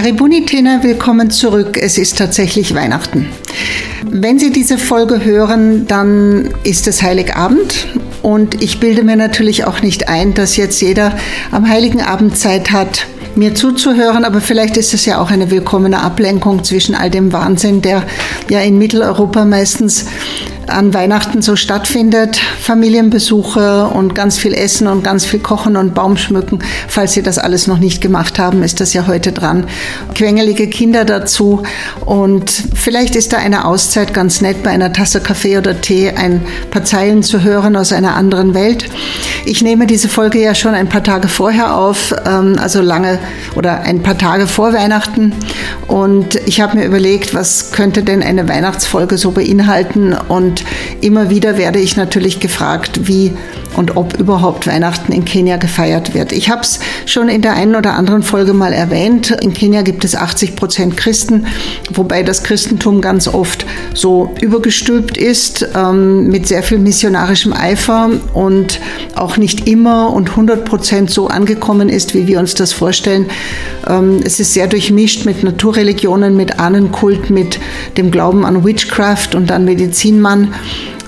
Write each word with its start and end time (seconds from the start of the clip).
Karibuni 0.00 0.46
Tena, 0.46 0.82
willkommen 0.82 1.30
zurück. 1.30 1.76
Es 1.78 1.98
ist 1.98 2.16
tatsächlich 2.16 2.74
Weihnachten. 2.74 3.28
Wenn 4.06 4.38
Sie 4.38 4.50
diese 4.50 4.78
Folge 4.78 5.26
hören, 5.26 5.86
dann 5.86 6.48
ist 6.64 6.88
es 6.88 7.02
Heiligabend 7.02 7.86
und 8.22 8.62
ich 8.62 8.80
bilde 8.80 9.02
mir 9.02 9.16
natürlich 9.16 9.66
auch 9.66 9.82
nicht 9.82 10.08
ein, 10.08 10.32
dass 10.32 10.56
jetzt 10.56 10.80
jeder 10.80 11.18
am 11.50 11.68
Heiligen 11.68 12.00
Abend 12.00 12.38
Zeit 12.38 12.72
hat, 12.72 13.08
mir 13.36 13.54
zuzuhören, 13.54 14.24
aber 14.24 14.40
vielleicht 14.40 14.78
ist 14.78 14.94
es 14.94 15.04
ja 15.04 15.20
auch 15.20 15.30
eine 15.30 15.50
willkommene 15.50 16.00
Ablenkung 16.00 16.64
zwischen 16.64 16.94
all 16.94 17.10
dem 17.10 17.34
Wahnsinn, 17.34 17.82
der 17.82 18.02
ja 18.48 18.60
in 18.60 18.78
Mitteleuropa 18.78 19.44
meistens 19.44 20.06
an 20.70 20.94
Weihnachten 20.94 21.42
so 21.42 21.56
stattfindet. 21.56 22.40
Familienbesuche 22.60 23.86
und 23.86 24.14
ganz 24.14 24.38
viel 24.38 24.54
Essen 24.54 24.86
und 24.86 25.04
ganz 25.04 25.24
viel 25.24 25.40
Kochen 25.40 25.76
und 25.76 25.94
Baumschmücken. 25.94 26.62
Falls 26.88 27.12
Sie 27.12 27.22
das 27.22 27.38
alles 27.38 27.66
noch 27.66 27.78
nicht 27.78 28.00
gemacht 28.00 28.38
haben, 28.38 28.62
ist 28.62 28.80
das 28.80 28.92
ja 28.92 29.06
heute 29.06 29.32
dran. 29.32 29.66
Quengelige 30.14 30.68
Kinder 30.68 31.04
dazu 31.04 31.62
und 32.06 32.50
vielleicht 32.74 33.16
ist 33.16 33.32
da 33.32 33.38
eine 33.38 33.64
Auszeit 33.64 34.14
ganz 34.14 34.40
nett, 34.40 34.62
bei 34.62 34.70
einer 34.70 34.92
Tasse 34.92 35.20
Kaffee 35.20 35.58
oder 35.58 35.80
Tee 35.80 36.10
ein 36.10 36.42
paar 36.70 36.84
Zeilen 36.84 37.22
zu 37.22 37.42
hören 37.42 37.76
aus 37.76 37.92
einer 37.92 38.14
anderen 38.14 38.54
Welt. 38.54 38.86
Ich 39.44 39.62
nehme 39.62 39.86
diese 39.86 40.08
Folge 40.08 40.40
ja 40.40 40.54
schon 40.54 40.74
ein 40.74 40.88
paar 40.88 41.02
Tage 41.02 41.28
vorher 41.28 41.76
auf, 41.76 42.14
ähm, 42.26 42.56
also 42.60 42.80
lange 42.80 43.18
oder 43.56 43.80
ein 43.82 44.02
paar 44.02 44.18
Tage 44.18 44.46
vor 44.46 44.72
Weihnachten. 44.72 45.32
Und 45.86 46.36
ich 46.46 46.60
habe 46.60 46.78
mir 46.78 46.84
überlegt, 46.84 47.34
was 47.34 47.72
könnte 47.72 48.02
denn 48.02 48.22
eine 48.22 48.48
Weihnachtsfolge 48.48 49.18
so 49.18 49.32
beinhalten 49.32 50.14
und 50.28 50.59
immer 51.00 51.30
wieder 51.30 51.58
werde 51.58 51.78
ich 51.78 51.96
natürlich 51.96 52.40
gefragt, 52.40 53.08
wie 53.08 53.32
und 53.76 53.96
ob 53.96 54.18
überhaupt 54.18 54.66
Weihnachten 54.66 55.12
in 55.12 55.24
Kenia 55.24 55.56
gefeiert 55.56 56.14
wird. 56.14 56.32
Ich 56.32 56.50
habe 56.50 56.62
es 56.62 56.80
schon 57.06 57.28
in 57.28 57.42
der 57.42 57.54
einen 57.54 57.76
oder 57.76 57.94
anderen 57.94 58.22
Folge 58.22 58.52
mal 58.52 58.72
erwähnt. 58.72 59.30
In 59.42 59.52
Kenia 59.54 59.82
gibt 59.82 60.04
es 60.04 60.16
80 60.16 60.56
Prozent 60.56 60.96
Christen, 60.96 61.46
wobei 61.92 62.22
das 62.22 62.42
Christentum 62.42 63.00
ganz 63.00 63.28
oft 63.28 63.64
so 63.94 64.34
übergestülpt 64.40 65.16
ist 65.16 65.68
ähm, 65.74 66.28
mit 66.28 66.48
sehr 66.48 66.62
viel 66.62 66.78
missionarischem 66.78 67.52
Eifer 67.52 68.10
und 68.34 68.80
auch 69.14 69.36
nicht 69.36 69.68
immer 69.68 70.12
und 70.12 70.30
100 70.30 70.64
Prozent 70.64 71.10
so 71.10 71.28
angekommen 71.28 71.88
ist, 71.88 72.14
wie 72.14 72.26
wir 72.26 72.38
uns 72.38 72.54
das 72.54 72.72
vorstellen. 72.72 73.26
Ähm, 73.86 74.20
es 74.24 74.40
ist 74.40 74.54
sehr 74.54 74.66
durchmischt 74.66 75.24
mit 75.24 75.42
Naturreligionen, 75.42 76.36
mit 76.36 76.58
Ahnenkult, 76.58 77.30
mit 77.30 77.58
dem 77.96 78.10
Glauben 78.10 78.44
an 78.44 78.64
Witchcraft 78.64 79.34
und 79.34 79.50
an 79.52 79.64
Medizinmann 79.64 80.49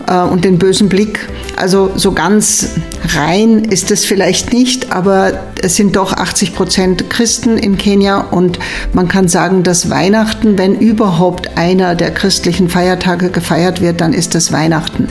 äh, 0.08 0.18
und 0.20 0.44
den 0.44 0.58
bösen 0.58 0.88
Blick. 0.88 1.28
Also 1.56 1.92
so 1.96 2.12
ganz 2.12 2.70
rein 3.14 3.64
ist 3.64 3.90
es 3.90 4.04
vielleicht 4.04 4.52
nicht, 4.52 4.92
aber 4.92 5.52
es 5.62 5.77
sind 5.77 5.96
doch 5.96 6.12
80 6.12 6.55
Prozent 6.55 7.08
Christen 7.08 7.56
in 7.56 7.78
Kenia 7.78 8.20
und 8.20 8.58
man 8.92 9.06
kann 9.06 9.28
sagen, 9.28 9.62
dass 9.62 9.91
Weihnachten, 9.91 10.58
wenn 10.58 10.74
überhaupt 10.74 11.56
einer 11.56 11.94
der 11.94 12.10
christlichen 12.10 12.68
Feiertage 12.68 13.30
gefeiert 13.30 13.80
wird, 13.80 14.00
dann 14.00 14.12
ist 14.12 14.34
das 14.34 14.52
Weihnachten. 14.52 15.08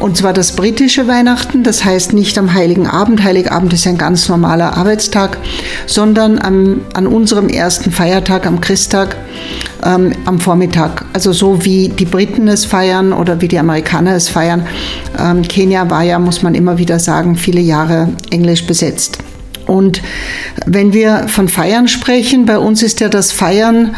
Und 0.00 0.16
zwar 0.16 0.32
das 0.32 0.56
britische 0.56 1.06
Weihnachten, 1.06 1.62
das 1.62 1.84
heißt 1.84 2.14
nicht 2.14 2.38
am 2.38 2.54
Heiligen 2.54 2.86
Abend, 2.86 3.22
Heiligabend 3.22 3.72
ist 3.74 3.86
ein 3.86 3.98
ganz 3.98 4.28
normaler 4.28 4.76
Arbeitstag, 4.76 5.36
sondern 5.86 6.38
am, 6.38 6.80
an 6.94 7.06
unserem 7.06 7.48
ersten 7.48 7.92
Feiertag, 7.92 8.46
am 8.46 8.60
Christtag, 8.62 9.16
ähm, 9.84 10.12
am 10.24 10.38
Vormittag. 10.38 11.04
Also 11.12 11.32
so 11.32 11.64
wie 11.64 11.90
die 11.90 12.06
Briten 12.06 12.48
es 12.48 12.64
feiern 12.64 13.12
oder 13.12 13.40
wie 13.42 13.48
die 13.48 13.58
Amerikaner 13.58 14.14
es 14.14 14.30
feiern. 14.30 14.66
Ähm, 15.18 15.42
Kenia 15.42 15.90
war 15.90 16.02
ja, 16.02 16.18
muss 16.18 16.42
man 16.42 16.54
immer 16.54 16.78
wieder 16.78 16.98
sagen, 16.98 17.36
viele 17.36 17.60
Jahre 17.60 18.08
englisch 18.30 18.66
besetzt. 18.66 19.23
Und 19.66 20.02
wenn 20.66 20.92
wir 20.92 21.28
von 21.28 21.48
Feiern 21.48 21.88
sprechen, 21.88 22.46
bei 22.46 22.58
uns 22.58 22.82
ist 22.82 23.00
ja 23.00 23.08
das 23.08 23.32
Feiern, 23.32 23.96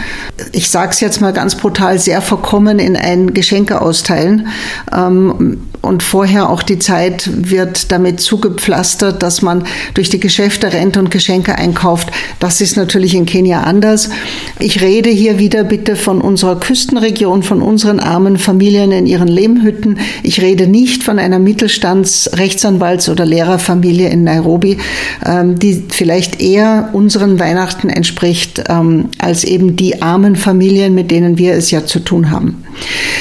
ich 0.53 0.71
sage 0.71 0.91
es 0.91 1.01
jetzt 1.01 1.21
mal 1.21 1.33
ganz 1.33 1.55
brutal, 1.55 1.99
sehr 1.99 2.23
verkommen 2.23 2.79
in 2.79 2.97
ein 2.97 3.35
Geschenke 3.35 3.81
austeilen. 3.81 4.49
Ähm, 4.93 5.63
und 5.87 6.03
vorher 6.03 6.51
auch 6.51 6.63
die 6.63 6.79
Zeit 6.79 7.31
wird 7.35 7.93
damit 7.93 8.21
zugepflastert, 8.21 9.23
dass 9.23 9.43
man 9.43 9.65
durch 9.95 10.11
die 10.11 10.21
Geschäfte 10.21 10.73
rennt 10.73 10.97
und 10.97 11.11
Geschenke 11.11 11.55
einkauft. 11.55 12.11
Das 12.41 12.61
ist 12.61 12.77
natürlich 12.77 13.15
in 13.15 13.27
Kenia 13.27 13.63
anders. 13.63 14.11
Ich 14.59 14.83
rede 14.83 15.11
hier 15.11 15.39
wieder 15.39 15.65
bitte 15.65 15.97
von 15.97 16.21
unserer 16.21 16.61
Küstenregion, 16.61 17.43
von 17.43 17.63
unseren 17.63 18.01
armen 18.01 18.37
Familien 18.37 18.93
in 18.93 19.07
ihren 19.07 19.29
Lehmhütten. 19.29 19.99
Ich 20.23 20.41
rede 20.41 20.67
nicht 20.67 21.03
von 21.03 21.19
einer 21.19 21.39
Mittelstands-, 21.39 22.31
Rechtsanwalts- 22.35 23.09
oder 23.09 23.25
Lehrerfamilie 23.25 24.09
in 24.09 24.25
Nairobi, 24.25 24.79
ähm, 25.25 25.59
die 25.59 25.85
vielleicht 25.89 26.41
eher 26.41 26.91
unseren 26.93 27.39
Weihnachten 27.39 27.89
entspricht, 27.89 28.65
ähm, 28.69 29.09
als 29.19 29.45
eben 29.45 29.77
die 29.77 30.03
armen 30.03 30.37
Familien, 30.37 30.95
mit 30.95 31.11
denen 31.11 31.39
wir 31.39 31.55
es 31.55 31.71
ja 31.71 31.87
zu 31.87 32.01
tun 32.01 32.31
haben. 32.31 32.66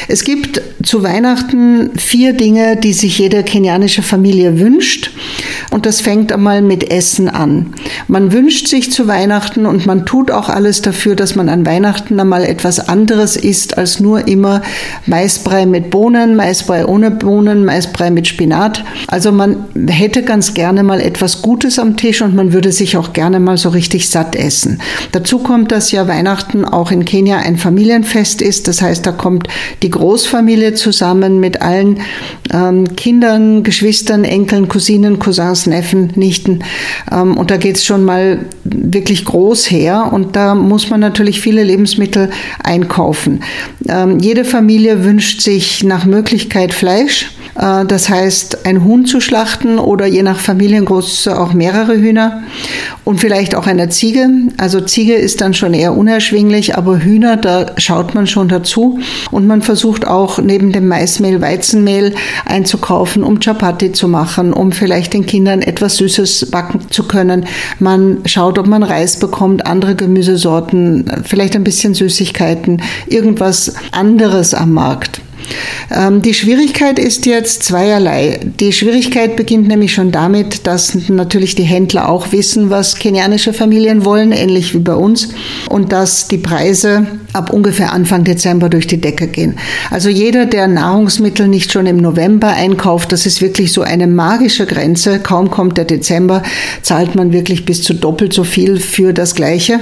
Es 0.08 0.24
gibt 0.24 0.62
zu 0.84 1.04
Weihnachten 1.04 1.92
vier 1.98 2.34
Dinge, 2.34 2.78
die 2.78 2.94
sich 2.94 3.18
jede 3.18 3.44
kenianische 3.44 4.04
Familie 4.04 4.60
wünscht. 4.60 5.12
Und 5.72 5.86
das 5.86 6.02
fängt 6.02 6.32
einmal 6.32 6.62
mit 6.62 6.92
Essen 6.92 7.28
an. 7.28 7.74
Man 8.08 8.32
wünscht 8.32 8.68
sich 8.68 8.92
zu 8.92 9.08
Weihnachten 9.08 9.66
und 9.66 9.86
man 9.86 10.06
tut 10.06 10.32
auch 10.32 10.48
alles 10.48 10.82
dafür, 10.82 11.16
dass 11.16 11.36
man 11.36 11.50
an 11.50 11.66
Weihnachten 11.66 12.20
einmal 12.20 12.44
etwas 12.44 12.88
anderes 12.88 13.36
isst 13.36 13.78
als 13.78 14.00
nur 14.00 14.28
immer 14.28 14.62
Maisbrei 15.06 15.66
mit 15.66 15.90
Bohnen, 15.90 16.36
Maisbrei 16.36 16.86
ohne 16.86 17.12
Bohnen, 17.12 17.66
Maisbrei 17.66 18.12
mit 18.12 18.28
Spinat. 18.28 18.84
Also 19.08 19.32
man 19.32 19.66
hätte 19.88 20.24
ganz 20.24 20.54
gerne 20.54 20.84
mal 20.84 21.02
etwas 21.02 21.42
Gutes 21.42 21.80
am 21.80 21.98
Tisch 21.98 22.22
und 22.22 22.36
man 22.36 22.54
würde 22.54 22.72
sich 22.72 22.96
auch 22.96 23.14
gerne 23.14 23.40
mal 23.40 23.58
so 23.58 23.70
richtig 23.70 24.10
satt 24.10 24.36
essen. 24.36 24.82
Dazu 25.12 25.40
kommt, 25.40 25.72
dass 25.72 25.92
ja 25.92 26.08
Weihnachten 26.08 26.64
auch 26.64 26.92
in 26.92 27.06
Kenia 27.06 27.38
ein 27.38 27.58
Familienfest 27.58 28.42
ist. 28.42 28.68
Das 28.68 28.82
heißt, 28.82 29.06
da 29.06 29.12
kommt 29.12 29.45
die 29.82 29.90
Großfamilie 29.90 30.74
zusammen 30.74 31.40
mit 31.40 31.62
allen 31.62 32.00
ähm, 32.54 32.96
Kindern, 32.96 33.64
Geschwistern, 33.64 34.24
Enkeln, 34.24 34.68
Cousinen, 34.68 35.20
Cousins, 35.20 35.66
Neffen, 35.66 36.12
Nichten. 36.16 36.64
Ähm, 37.12 37.38
und 37.38 37.52
da 37.52 37.58
geht 37.58 37.78
es 37.78 37.86
schon 37.86 38.04
mal 38.04 38.46
wirklich 38.64 39.26
groß 39.26 39.70
her. 39.72 40.10
Und 40.12 40.36
da 40.36 40.56
muss 40.56 40.90
man 40.90 41.00
natürlich 41.00 41.42
viele 41.42 41.64
Lebensmittel 41.64 42.30
einkaufen. 42.64 43.44
Ähm, 43.88 44.20
jede 44.20 44.46
Familie 44.46 45.04
wünscht 45.04 45.42
sich 45.42 45.84
nach 45.84 46.06
Möglichkeit 46.06 46.74
Fleisch. 46.74 47.32
Äh, 47.56 47.86
das 47.86 48.10
heißt, 48.10 48.66
ein 48.66 48.84
Huhn 48.84 49.06
zu 49.06 49.20
schlachten 49.20 49.80
oder 49.80 50.06
je 50.06 50.24
nach 50.24 50.40
Familiengröße 50.40 51.40
auch 51.40 51.54
mehrere 51.54 51.96
Hühner 51.96 52.44
und 53.04 53.20
vielleicht 53.20 53.56
auch 53.56 53.68
eine 53.68 53.90
Ziege. 53.90 54.30
Also 54.58 54.82
Ziege 54.82 55.14
ist 55.14 55.42
dann 55.42 55.54
schon 55.54 55.74
eher 55.74 55.94
unerschwinglich, 55.94 56.78
aber 56.78 57.00
Hühner, 57.00 57.38
da 57.38 57.68
schaut 57.78 58.16
man 58.16 58.28
schon 58.28 58.50
dazu. 58.50 59.00
Und 59.32 59.48
man 59.48 59.62
versucht 59.62 60.08
auch 60.08 60.40
neben 60.40 60.72
dem 60.72 60.88
Maismehl 60.88 61.42
Weizenmehl 61.42 62.16
einzukaufen, 62.46 63.24
um 63.24 63.40
Chapati 63.40 63.92
zu 63.92 64.08
machen, 64.08 64.54
um 64.54 64.72
vielleicht 64.72 65.14
den 65.14 65.26
Kindern 65.26 65.62
etwas 65.62 65.98
Süßes 65.98 66.52
backen 66.52 66.82
zu 66.90 67.04
können. 67.04 67.46
Man 67.80 68.20
schaut, 68.26 68.60
ob 68.60 68.68
man 68.68 68.84
Reis 68.84 69.20
bekommt, 69.20 69.66
andere 69.66 69.96
Gemüsesorten, 69.96 71.06
vielleicht 71.24 71.56
ein 71.56 71.64
bisschen 71.64 71.94
Süßigkeiten, 71.94 72.82
irgendwas 73.08 73.74
anderes 73.92 74.54
am 74.54 74.74
Markt. 74.74 75.22
Ähm, 75.92 76.22
die 76.22 76.34
Schwierigkeit 76.34 77.00
ist 77.00 77.26
jetzt 77.26 77.64
zweierlei. 77.64 78.40
Die 78.60 78.74
Schwierigkeit 78.74 79.36
beginnt 79.36 79.68
nämlich 79.68 79.94
schon 79.94 80.12
damit, 80.12 80.68
dass 80.68 80.96
natürlich 81.10 81.56
die 81.56 81.64
Händler 81.64 82.10
auch 82.10 82.32
wissen, 82.32 82.70
was 82.70 82.96
kenianische 82.96 83.54
Familien 83.54 84.06
wollen, 84.06 84.32
ähnlich 84.32 84.74
wie 84.74 84.80
bei 84.80 84.96
uns, 84.96 85.30
und 85.70 85.92
dass 85.92 86.28
die 86.28 86.38
Preise 86.38 87.08
ab 87.34 87.52
ungefähr 87.52 87.94
Anfang 87.94 88.24
Dezember 88.24 88.70
durch 88.70 88.88
die 88.88 89.02
Decke 89.02 89.28
gehen. 89.28 89.58
Also 89.92 90.10
jeder, 90.10 90.46
der 90.46 90.68
Nahrungsmittel 90.68 91.48
nicht 91.48 91.72
schon 91.72 91.86
im 91.86 91.98
November 91.98 92.48
einkauft, 92.48 93.12
das 93.12 93.26
ist 93.26 93.42
wirklich 93.42 93.74
so 93.74 93.82
eine 93.82 94.08
magische 94.08 94.66
Grenze. 94.66 95.20
Kaum 95.20 95.52
kommt 95.52 95.78
der 95.78 95.86
Dezember, 95.86 96.44
zahlt 96.82 97.16
man 97.16 97.34
wirklich 97.34 97.66
bis 97.66 97.84
zu 97.84 97.94
doppelt 97.94 98.34
so 98.34 98.46
viel 98.46 98.80
für 98.80 99.14
das 99.14 99.36
Gleiche. 99.36 99.82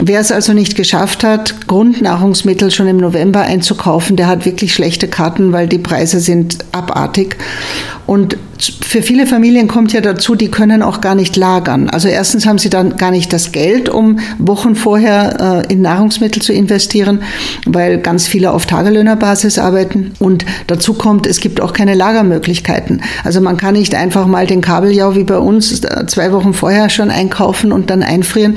Wer 0.00 0.20
es 0.20 0.30
also 0.30 0.52
nicht 0.52 0.76
geschafft 0.76 1.24
hat, 1.24 1.66
Grundnahrungsmittel 1.66 2.70
schon 2.70 2.86
im 2.86 2.98
November 2.98 3.40
einzukaufen, 3.40 4.16
der 4.16 4.28
hat 4.28 4.44
wirklich 4.46 4.72
schlechte 4.72 4.85
Karten, 5.08 5.52
weil 5.52 5.68
die 5.68 5.78
Preise 5.78 6.20
sind 6.20 6.58
abartig. 6.72 7.36
Und 8.06 8.36
für 8.58 9.02
viele 9.02 9.26
Familien 9.26 9.68
kommt 9.68 9.92
ja 9.92 10.00
dazu, 10.00 10.34
die 10.34 10.50
können 10.50 10.82
auch 10.82 11.00
gar 11.00 11.14
nicht 11.14 11.36
lagern. 11.36 11.90
Also 11.90 12.08
erstens 12.08 12.46
haben 12.46 12.58
sie 12.58 12.70
dann 12.70 12.96
gar 12.96 13.10
nicht 13.10 13.32
das 13.32 13.52
Geld, 13.52 13.88
um 13.88 14.18
Wochen 14.38 14.74
vorher 14.74 15.64
äh, 15.68 15.72
in 15.72 15.82
Nahrungsmittel 15.82 16.40
zu 16.40 16.52
investieren, 16.52 17.22
weil 17.66 17.98
ganz 17.98 18.26
viele 18.26 18.52
auf 18.52 18.64
Tagelöhnerbasis 18.66 19.58
arbeiten. 19.58 20.12
Und 20.18 20.46
dazu 20.66 20.94
kommt, 20.94 21.26
es 21.26 21.40
gibt 21.40 21.60
auch 21.60 21.72
keine 21.72 21.94
Lagermöglichkeiten. 21.94 23.02
Also 23.24 23.40
man 23.40 23.56
kann 23.56 23.74
nicht 23.74 23.94
einfach 23.94 24.26
mal 24.26 24.46
den 24.46 24.62
Kabeljau 24.62 25.14
wie 25.14 25.24
bei 25.24 25.38
uns 25.38 25.84
äh, 25.84 26.06
zwei 26.06 26.32
Wochen 26.32 26.54
vorher 26.54 26.88
schon 26.88 27.10
einkaufen 27.10 27.72
und 27.72 27.90
dann 27.90 28.02
einfrieren. 28.02 28.56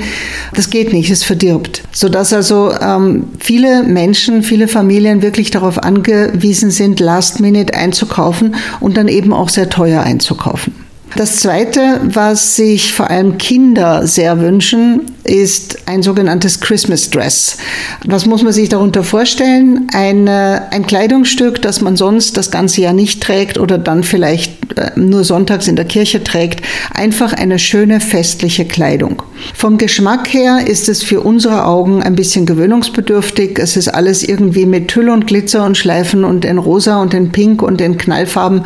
Das 0.54 0.70
geht 0.70 0.92
nicht, 0.92 1.10
es 1.10 1.24
verdirbt. 1.24 1.82
Sodass 1.92 2.32
also 2.32 2.72
ähm, 2.80 3.24
viele 3.38 3.82
Menschen, 3.82 4.42
viele 4.42 4.68
Familien 4.68 5.22
wirklich 5.22 5.50
darauf 5.50 5.82
angewiesen 5.82 6.70
sind, 6.70 7.00
Last 7.00 7.40
Minute 7.40 7.74
einzukaufen 7.74 8.54
und 8.80 8.96
dann 8.96 9.08
eben 9.08 9.32
auch 9.32 9.48
sehr 9.48 9.68
teuer 9.68 9.89
einzukaufen. 9.98 10.74
Das 11.16 11.36
Zweite, 11.36 12.00
was 12.04 12.56
sich 12.56 12.92
vor 12.92 13.10
allem 13.10 13.36
Kinder 13.36 14.06
sehr 14.06 14.40
wünschen, 14.40 15.12
ist 15.24 15.78
ein 15.86 16.02
sogenanntes 16.02 16.60
Christmas 16.60 17.10
Dress. 17.10 17.58
Was 18.06 18.26
muss 18.26 18.42
man 18.42 18.52
sich 18.52 18.68
darunter 18.68 19.02
vorstellen? 19.02 19.88
Eine, 19.92 20.68
ein 20.70 20.86
Kleidungsstück, 20.86 21.60
das 21.62 21.80
man 21.80 21.96
sonst 21.96 22.36
das 22.36 22.50
ganze 22.50 22.82
Jahr 22.82 22.92
nicht 22.92 23.22
trägt 23.22 23.58
oder 23.58 23.78
dann 23.78 24.02
vielleicht 24.02 24.78
äh, 24.78 24.92
nur 24.96 25.24
sonntags 25.24 25.68
in 25.68 25.76
der 25.76 25.84
Kirche 25.84 26.24
trägt. 26.24 26.62
Einfach 26.94 27.32
eine 27.32 27.58
schöne 27.58 28.00
festliche 28.00 28.64
Kleidung. 28.64 29.22
Vom 29.54 29.78
Geschmack 29.78 30.32
her 30.32 30.66
ist 30.66 30.88
es 30.88 31.02
für 31.02 31.20
unsere 31.20 31.66
Augen 31.66 32.02
ein 32.02 32.14
bisschen 32.14 32.46
gewöhnungsbedürftig. 32.46 33.58
Es 33.58 33.76
ist 33.76 33.88
alles 33.88 34.22
irgendwie 34.22 34.66
mit 34.66 34.88
Tüll 34.88 35.08
und 35.10 35.26
Glitzer 35.26 35.64
und 35.64 35.76
Schleifen 35.76 36.24
und 36.24 36.44
in 36.44 36.58
rosa 36.58 37.00
und 37.00 37.14
in 37.14 37.32
pink 37.32 37.62
und 37.62 37.80
in 37.80 37.98
Knallfarben 37.98 38.64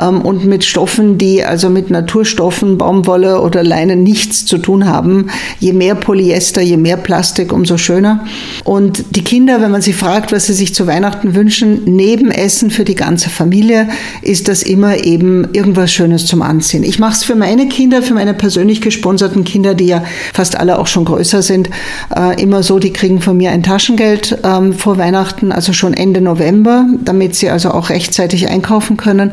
ähm, 0.00 0.20
und 0.22 0.44
mit 0.44 0.64
Stoffen, 0.64 1.18
die 1.18 1.44
also 1.44 1.70
mit 1.70 1.90
Naturstoffen, 1.90 2.78
Baumwolle 2.78 3.40
oder 3.40 3.62
Leinen 3.62 4.02
nichts 4.02 4.46
zu 4.46 4.58
tun 4.58 4.86
haben. 4.86 5.28
Je 5.58 5.72
mehr 5.72 5.85
Polyester, 5.94 6.60
je 6.60 6.76
mehr 6.76 6.96
Plastik, 6.96 7.52
umso 7.52 7.78
schöner. 7.78 8.24
Und 8.64 9.04
die 9.10 9.22
Kinder, 9.22 9.60
wenn 9.60 9.70
man 9.70 9.82
sie 9.82 9.92
fragt, 9.92 10.32
was 10.32 10.46
sie 10.46 10.52
sich 10.52 10.74
zu 10.74 10.86
Weihnachten 10.86 11.34
wünschen, 11.34 11.82
neben 11.84 12.30
Essen 12.30 12.70
für 12.70 12.84
die 12.84 12.94
ganze 12.94 13.30
Familie, 13.30 13.88
ist 14.22 14.48
das 14.48 14.62
immer 14.62 15.04
eben 15.04 15.48
irgendwas 15.52 15.92
Schönes 15.92 16.26
zum 16.26 16.42
Anziehen. 16.42 16.82
Ich 16.82 16.98
mache 16.98 17.12
es 17.12 17.24
für 17.24 17.34
meine 17.34 17.68
Kinder, 17.68 18.02
für 18.02 18.14
meine 18.14 18.34
persönlich 18.34 18.80
gesponserten 18.80 19.44
Kinder, 19.44 19.74
die 19.74 19.86
ja 19.86 20.04
fast 20.34 20.56
alle 20.58 20.78
auch 20.78 20.86
schon 20.86 21.04
größer 21.04 21.42
sind, 21.42 21.70
äh, 22.14 22.40
immer 22.42 22.62
so, 22.62 22.78
die 22.78 22.92
kriegen 22.92 23.20
von 23.20 23.36
mir 23.36 23.50
ein 23.50 23.62
Taschengeld 23.62 24.38
ähm, 24.44 24.72
vor 24.72 24.98
Weihnachten, 24.98 25.52
also 25.52 25.72
schon 25.72 25.94
Ende 25.94 26.20
November, 26.20 26.86
damit 27.04 27.34
sie 27.34 27.50
also 27.50 27.70
auch 27.70 27.90
rechtzeitig 27.90 28.48
einkaufen 28.48 28.96
können. 28.96 29.32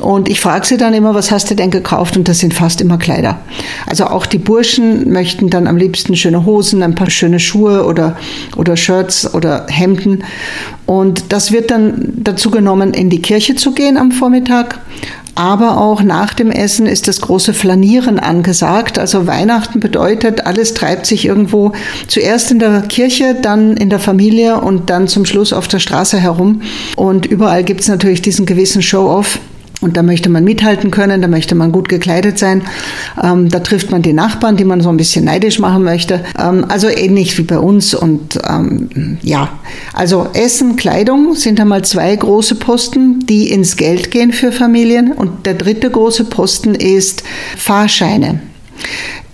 Und 0.00 0.28
ich 0.28 0.40
frage 0.40 0.66
sie 0.66 0.76
dann 0.76 0.94
immer, 0.94 1.14
was 1.14 1.30
hast 1.30 1.50
du 1.50 1.54
denn 1.54 1.70
gekauft? 1.70 2.16
Und 2.16 2.28
das 2.28 2.38
sind 2.38 2.54
fast 2.54 2.80
immer 2.80 2.98
Kleider. 2.98 3.38
Also 3.86 4.06
auch 4.06 4.26
die 4.26 4.38
Burschen 4.38 5.12
möchten 5.12 5.50
dann 5.50 5.66
am 5.66 5.76
liebsten 5.76 5.85
schöne 5.94 6.44
Hosen, 6.44 6.82
ein 6.82 6.94
paar 6.94 7.10
schöne 7.10 7.40
Schuhe 7.40 7.84
oder, 7.84 8.16
oder 8.56 8.76
Shirts 8.76 9.32
oder 9.34 9.66
Hemden. 9.68 10.24
Und 10.86 11.32
das 11.32 11.52
wird 11.52 11.70
dann 11.70 12.12
dazu 12.16 12.50
genommen, 12.50 12.94
in 12.94 13.10
die 13.10 13.22
Kirche 13.22 13.54
zu 13.54 13.72
gehen 13.72 13.96
am 13.96 14.12
Vormittag. 14.12 14.80
Aber 15.36 15.78
auch 15.78 16.02
nach 16.02 16.32
dem 16.32 16.50
Essen 16.50 16.86
ist 16.86 17.08
das 17.08 17.20
große 17.20 17.52
Flanieren 17.52 18.18
angesagt. 18.18 18.98
Also 18.98 19.26
Weihnachten 19.26 19.80
bedeutet, 19.80 20.46
alles 20.46 20.72
treibt 20.72 21.04
sich 21.04 21.26
irgendwo 21.26 21.72
zuerst 22.08 22.50
in 22.50 22.58
der 22.58 22.80
Kirche, 22.80 23.36
dann 23.40 23.76
in 23.76 23.90
der 23.90 23.98
Familie 23.98 24.58
und 24.60 24.88
dann 24.88 25.08
zum 25.08 25.26
Schluss 25.26 25.52
auf 25.52 25.68
der 25.68 25.78
Straße 25.78 26.18
herum. 26.18 26.62
Und 26.96 27.26
überall 27.26 27.64
gibt 27.64 27.82
es 27.82 27.88
natürlich 27.88 28.22
diesen 28.22 28.46
gewissen 28.46 28.80
Show-off. 28.80 29.38
Und 29.82 29.96
da 29.96 30.02
möchte 30.02 30.30
man 30.30 30.42
mithalten 30.42 30.90
können, 30.90 31.20
da 31.20 31.28
möchte 31.28 31.54
man 31.54 31.70
gut 31.70 31.88
gekleidet 31.88 32.38
sein. 32.38 32.62
Ähm, 33.22 33.50
da 33.50 33.60
trifft 33.60 33.90
man 33.90 34.00
die 34.00 34.14
Nachbarn, 34.14 34.56
die 34.56 34.64
man 34.64 34.80
so 34.80 34.88
ein 34.88 34.96
bisschen 34.96 35.26
neidisch 35.26 35.58
machen 35.58 35.84
möchte. 35.84 36.24
Ähm, 36.38 36.64
also 36.68 36.88
ähnlich 36.88 37.36
wie 37.36 37.42
bei 37.42 37.58
uns. 37.58 37.94
Und 37.94 38.38
ähm, 38.48 39.18
ja, 39.22 39.50
also 39.92 40.28
Essen, 40.32 40.76
Kleidung 40.76 41.34
sind 41.34 41.60
einmal 41.60 41.84
zwei 41.84 42.16
große 42.16 42.54
Posten, 42.54 43.26
die 43.26 43.50
ins 43.50 43.76
Geld 43.76 44.10
gehen 44.10 44.32
für 44.32 44.50
Familien. 44.50 45.12
Und 45.12 45.44
der 45.44 45.54
dritte 45.54 45.90
große 45.90 46.24
Posten 46.24 46.74
ist 46.74 47.22
Fahrscheine. 47.58 48.40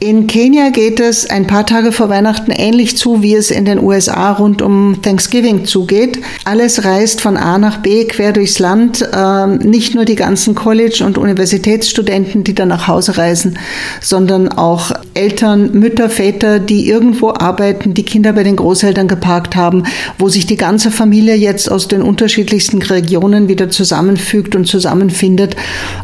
In 0.03 0.27
Kenia 0.27 0.71
geht 0.71 0.99
es 0.99 1.31
ein 1.31 1.47
paar 1.47 1.65
Tage 1.65 1.93
vor 1.93 2.09
Weihnachten 2.09 2.51
ähnlich 2.51 2.97
zu, 2.97 3.23
wie 3.23 3.37
es 3.37 3.53
in 3.53 3.65
den 3.65 3.79
USA 3.79 4.33
rund 4.33 4.61
um 4.61 5.01
Thanksgiving 5.01 5.65
zugeht. 5.65 6.19
Alles 6.45 6.85
reist 6.85 7.21
von 7.21 7.37
A 7.37 7.57
nach 7.57 7.77
B 7.77 8.05
quer 8.07 8.33
durchs 8.33 8.59
Land. 8.59 9.09
Ähm, 9.17 9.59
nicht 9.59 9.95
nur 9.95 10.05
die 10.05 10.17
ganzen 10.17 10.57
College- 10.57 11.05
und 11.07 11.19
Universitätsstudenten, 11.19 12.43
die 12.43 12.53
dann 12.53 12.67
nach 12.67 12.89
Hause 12.89 13.17
reisen, 13.17 13.61
sondern 14.01 14.49
auch 14.49 14.91
Eltern, 15.15 15.79
Mütter, 15.79 16.09
Väter, 16.09 16.59
die 16.59 16.89
irgendwo 16.89 17.31
arbeiten, 17.31 17.95
die 17.95 18.05
Kinder 18.05 18.33
bei 18.33 18.43
den 18.43 18.57
Großeltern 18.57 19.09
geparkt 19.09 19.57
haben, 19.57 19.85
wo 20.19 20.29
sich 20.29 20.47
die 20.47 20.57
ganze 20.57 20.91
Familie 20.91 21.35
jetzt 21.35 21.71
aus 21.71 21.89
den 21.89 22.03
unterschiedlichsten 22.03 22.81
Regionen 22.81 23.49
wieder 23.49 23.69
zusammenfügt 23.69 24.57
und 24.57 24.67
zusammenfindet. 24.67 25.57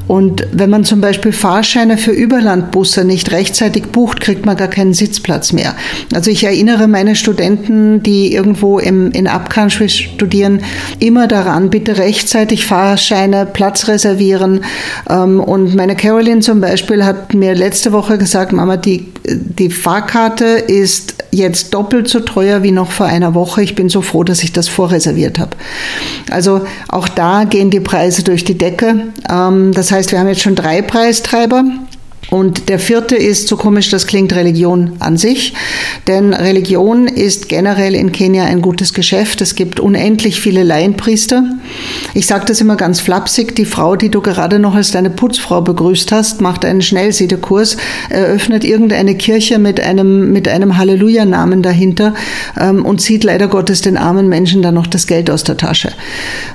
Und 0.07 0.47
wenn 0.53 0.71
man 0.71 0.85
zum 0.85 1.01
Beispiel 1.01 1.33
Fahrscheine 1.33 1.97
für 1.97 2.11
Überlandbusse 2.11 3.05
nicht 3.05 3.33
rechtzeitig 3.33 3.87
bucht, 3.87 4.21
kriegt 4.21 4.45
man 4.45 4.57
gar 4.57 4.69
keinen 4.69 4.95
Sitzplatz 4.95 5.53
mehr. 5.53 5.75
Also 6.15 6.31
ich 6.31 6.45
erinnere 6.45 6.89
meine 6.89 7.17
Studenten, 7.17 8.03
die 8.03 8.33
irgendwo 8.33 8.79
im, 8.79 9.11
in 9.13 9.27
Upcountry 9.27 9.89
studieren, 9.89 10.61
immer 10.99 11.27
daran, 11.29 11.71
bitte 11.71 11.99
rechtzeitig 11.99 12.67
Fahrscheine, 12.67 13.47
Platz 13.47 13.89
reservieren. 13.89 14.61
Ähm, 15.09 15.41
und 15.41 15.75
meine 15.75 15.97
Caroline 15.97 16.41
zum 16.41 16.61
Beispiel 16.61 17.05
hat 17.05 17.35
mir 17.35 17.55
letzte 17.55 17.93
Woche 17.93 18.19
gesagt, 18.19 18.53
Mama, 18.53 18.77
die, 18.77 18.98
die 19.25 19.71
Fahrkarte 19.71 20.45
ist 20.45 21.17
jetzt 21.31 21.75
doppelt 21.75 22.09
so 22.09 22.21
teuer 22.21 22.63
wie 22.63 22.71
noch 22.71 22.91
vor 22.91 23.07
einer 23.07 23.35
Woche. 23.35 23.63
Ich 23.63 23.75
bin 23.75 23.89
so 23.89 24.03
froh, 24.03 24.25
dass 24.25 24.43
ich 24.43 24.53
das 24.53 24.69
vorreserviert 24.69 25.39
habe. 25.39 25.57
Also 26.31 26.63
auch 26.89 27.09
da 27.09 27.45
gehen 27.45 27.71
die 27.71 27.81
Preise 27.81 28.23
durch 28.23 28.45
die 28.45 28.57
Decke. 28.57 29.09
Ähm, 29.29 29.73
das 29.73 29.91
heißt, 29.91 30.13
wir 30.13 30.19
haben 30.19 30.29
jetzt 30.29 30.43
schon 30.43 30.55
drei 30.55 30.83
Preistreiber. 30.83 31.65
Und 32.31 32.69
der 32.69 32.79
vierte 32.79 33.17
ist, 33.17 33.49
so 33.49 33.57
komisch 33.57 33.89
das 33.89 34.07
klingt, 34.07 34.35
Religion 34.35 34.93
an 34.99 35.17
sich. 35.17 35.55
Denn 36.07 36.35
Religion 36.35 37.07
ist 37.07 37.49
generell 37.49 37.95
in 37.95 38.13
Kenia 38.13 38.45
ein 38.45 38.61
gutes 38.61 38.93
Geschäft. 38.93 39.41
Es 39.41 39.55
gibt 39.55 39.81
unendlich 39.81 40.39
viele 40.39 40.63
Laienpriester. 40.63 41.45
Ich 42.13 42.27
sage 42.27 42.45
das 42.47 42.61
immer 42.61 42.77
ganz 42.77 43.01
flapsig. 43.01 43.57
Die 43.57 43.65
Frau, 43.65 43.97
die 43.97 44.11
du 44.11 44.21
gerade 44.21 44.59
noch 44.59 44.75
als 44.75 44.91
deine 44.91 45.09
Putzfrau 45.09 45.63
begrüßt 45.63 46.13
hast, 46.13 46.43
macht 46.43 46.67
einen 46.67 46.83
Schnellsiedekurs, 46.83 47.79
eröffnet 48.11 48.63
irgendeine 48.63 49.15
Kirche 49.15 49.59
mit 49.59 49.81
einem, 49.81 50.31
mit 50.31 50.49
einem 50.49 50.77
Halleluja-Namen 50.77 51.63
dahinter 51.63 52.15
ähm, 52.61 52.85
und 52.85 53.01
zieht 53.01 53.25
leider 53.25 53.49
Gottes 53.49 53.81
den 53.81 53.97
armen 53.97 54.29
Menschen 54.29 54.61
dann 54.61 54.75
noch 54.75 54.87
das 54.87 55.07
Geld 55.07 55.31
aus 55.31 55.45
der 55.45 55.57
Tasche. 55.57 55.93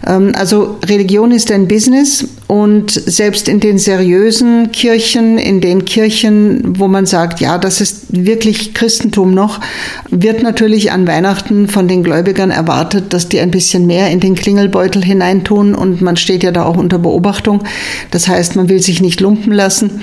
Ähm, 0.05 0.33
also 0.35 0.77
Religion 0.85 1.31
ist 1.31 1.51
ein 1.51 1.67
Business 1.67 2.27
und 2.47 2.91
selbst 2.91 3.47
in 3.47 3.59
den 3.59 3.79
seriösen 3.79 4.71
Kirchen, 4.71 5.39
in 5.39 5.62
den 5.63 5.85
Kirchen, 5.85 6.77
wo 6.77 6.87
man 6.87 7.05
sagt, 7.05 7.39
ja, 7.39 7.57
das 7.57 7.79
ist 7.79 8.05
wirklich 8.09 8.73
Christentum 8.73 9.33
noch, 9.33 9.61
wird 10.09 10.43
natürlich 10.43 10.91
an 10.91 11.07
Weihnachten 11.07 11.69
von 11.69 11.87
den 11.87 12.03
Gläubigern 12.03 12.51
erwartet, 12.51 13.13
dass 13.13 13.29
die 13.29 13.39
ein 13.39 13.49
bisschen 13.49 13.87
mehr 13.87 14.11
in 14.11 14.19
den 14.19 14.35
Klingelbeutel 14.35 15.03
hineintun 15.03 15.73
und 15.73 16.01
man 16.01 16.17
steht 16.17 16.43
ja 16.43 16.51
da 16.51 16.65
auch 16.65 16.77
unter 16.77 16.99
Beobachtung. 16.99 17.63
Das 18.11 18.27
heißt, 18.27 18.57
man 18.57 18.67
will 18.67 18.81
sich 18.81 19.01
nicht 19.01 19.21
lumpen 19.21 19.53
lassen 19.53 20.01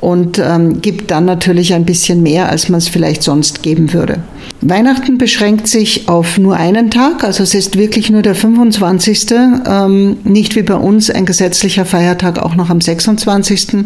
und 0.00 0.38
ähm, 0.38 0.80
gibt 0.80 1.10
dann 1.10 1.26
natürlich 1.26 1.74
ein 1.74 1.84
bisschen 1.84 2.22
mehr, 2.22 2.48
als 2.48 2.70
man 2.70 2.78
es 2.78 2.88
vielleicht 2.88 3.22
sonst 3.22 3.62
geben 3.62 3.92
würde. 3.92 4.22
Weihnachten 4.62 5.18
beschränkt 5.18 5.66
sich 5.66 6.08
auf 6.08 6.38
nur 6.38 6.56
einen 6.56 6.90
Tag, 6.90 7.24
also 7.24 7.42
es 7.42 7.52
ist 7.52 7.76
wirklich 7.76 8.10
nur 8.10 8.22
der 8.22 8.36
25. 8.36 9.26
Ähm, 9.66 10.18
nicht 10.24 10.54
wie 10.54 10.62
bei 10.62 10.74
uns 10.74 11.10
ein 11.10 11.26
gesetzlicher 11.26 11.84
Feiertag 11.84 12.38
auch 12.38 12.54
noch 12.54 12.70
am 12.70 12.80
26. 12.80 13.84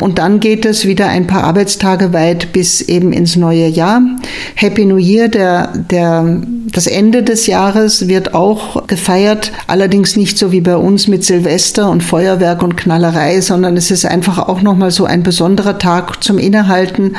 Und 0.00 0.18
dann 0.18 0.40
geht 0.40 0.65
es 0.66 0.86
wieder 0.86 1.08
ein 1.08 1.26
paar 1.26 1.44
Arbeitstage 1.44 2.12
weit 2.12 2.52
bis 2.52 2.80
eben 2.80 3.12
ins 3.12 3.36
neue 3.36 3.66
Jahr. 3.66 4.02
Happy 4.54 4.84
New 4.84 4.98
Year, 4.98 5.28
der, 5.28 5.72
der, 5.90 6.42
das 6.72 6.86
Ende 6.86 7.22
des 7.22 7.46
Jahres 7.46 8.08
wird 8.08 8.34
auch 8.34 8.86
gefeiert, 8.86 9.52
allerdings 9.66 10.16
nicht 10.16 10.38
so 10.38 10.52
wie 10.52 10.60
bei 10.60 10.76
uns 10.76 11.08
mit 11.08 11.24
Silvester 11.24 11.90
und 11.90 12.02
Feuerwerk 12.02 12.62
und 12.62 12.76
Knallerei, 12.76 13.40
sondern 13.40 13.76
es 13.76 13.90
ist 13.90 14.04
einfach 14.04 14.38
auch 14.48 14.62
nochmal 14.62 14.90
so 14.90 15.04
ein 15.04 15.22
besonderer 15.22 15.78
Tag 15.78 16.22
zum 16.22 16.38
Innehalten, 16.38 17.16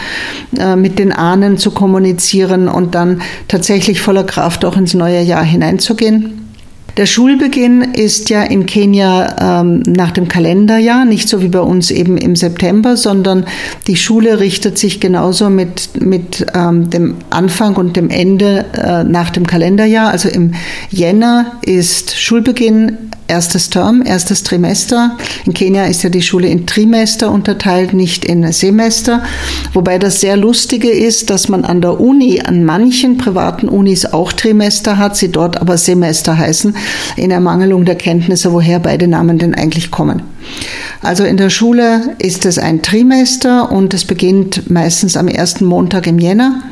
äh, 0.58 0.76
mit 0.76 1.00
den 1.00 1.12
Ahnen 1.12 1.58
zu 1.58 1.72
kommunizieren 1.72 2.68
und 2.68 2.96
dann 2.96 3.22
tatsächlich 3.48 4.02
voller 4.02 4.24
Kraft 4.24 4.66
auch 4.66 4.78
ins 4.78 4.94
neue 4.94 5.22
Jahr 5.22 5.44
hineinzugehen. 5.44 6.47
Der 6.98 7.06
Schulbeginn 7.06 7.94
ist 7.94 8.32
ja 8.32 8.42
in 8.42 8.66
Kenia 8.66 9.62
ähm, 9.62 9.84
nach 9.86 10.10
dem 10.10 10.28
Kalenderjahr, 10.28 11.06
nicht 11.06 11.30
so 11.30 11.44
wie 11.44 11.48
bei 11.48 11.60
uns 11.60 11.92
eben 11.92 12.18
im 12.18 12.36
September, 12.36 12.98
sondern 12.98 13.46
die 13.86 13.96
Schule 13.96 14.40
richtet 14.40 14.80
sich 14.80 15.00
genauso 15.00 15.52
mit, 15.52 16.02
mit 16.02 16.44
ähm, 16.56 16.90
dem 16.90 17.18
Anfang 17.30 17.76
und 17.76 17.96
dem 17.96 18.10
Ende 18.10 18.66
äh, 18.74 19.04
nach 19.04 19.30
dem 19.30 19.46
Kalenderjahr. 19.46 20.10
Also 20.10 20.28
im 20.28 20.56
Jänner 20.90 21.58
ist 21.62 22.20
Schulbeginn, 22.20 22.98
erstes 23.28 23.70
Term, 23.70 24.04
erstes 24.06 24.44
Trimester. 24.44 25.18
In 25.46 25.54
Kenia 25.54 25.86
ist 25.86 26.04
ja 26.04 26.10
die 26.10 26.22
Schule 26.22 26.48
in 26.48 26.66
Trimester 26.66 27.32
unterteilt, 27.32 27.94
nicht 27.94 28.26
in 28.26 28.52
Semester. 28.52 29.24
Wobei 29.74 30.00
das 30.00 30.22
sehr 30.22 30.38
lustige 30.38 30.90
ist, 30.90 31.30
dass 31.30 31.50
man 31.50 31.66
an 31.66 31.82
der 31.82 32.00
Uni, 32.00 32.42
an 32.42 32.64
manchen 32.64 33.18
privaten 33.18 33.70
Unis 33.70 34.06
auch 34.06 34.34
Trimester 34.34 34.98
hat, 34.98 35.16
sie 35.18 35.32
dort 35.32 35.60
aber 35.60 35.78
Semester 35.78 36.38
heißen, 36.38 36.76
in 37.16 37.32
Ermangelung 37.32 37.86
der 37.86 37.96
Kenntnisse, 37.96 38.54
woher 38.54 38.80
beide 38.80 39.08
Namen 39.08 39.38
denn 39.38 39.56
eigentlich 39.56 39.92
kommen. 39.92 40.37
Also 41.02 41.24
in 41.24 41.38
der 41.38 41.50
Schule 41.50 42.16
ist 42.18 42.46
es 42.46 42.58
ein 42.58 42.82
Trimester 42.82 43.72
und 43.72 43.94
es 43.94 44.04
beginnt 44.04 44.70
meistens 44.70 45.16
am 45.16 45.28
ersten 45.28 45.66
Montag 45.66 46.08
im 46.08 46.18
Jänner, 46.20 46.64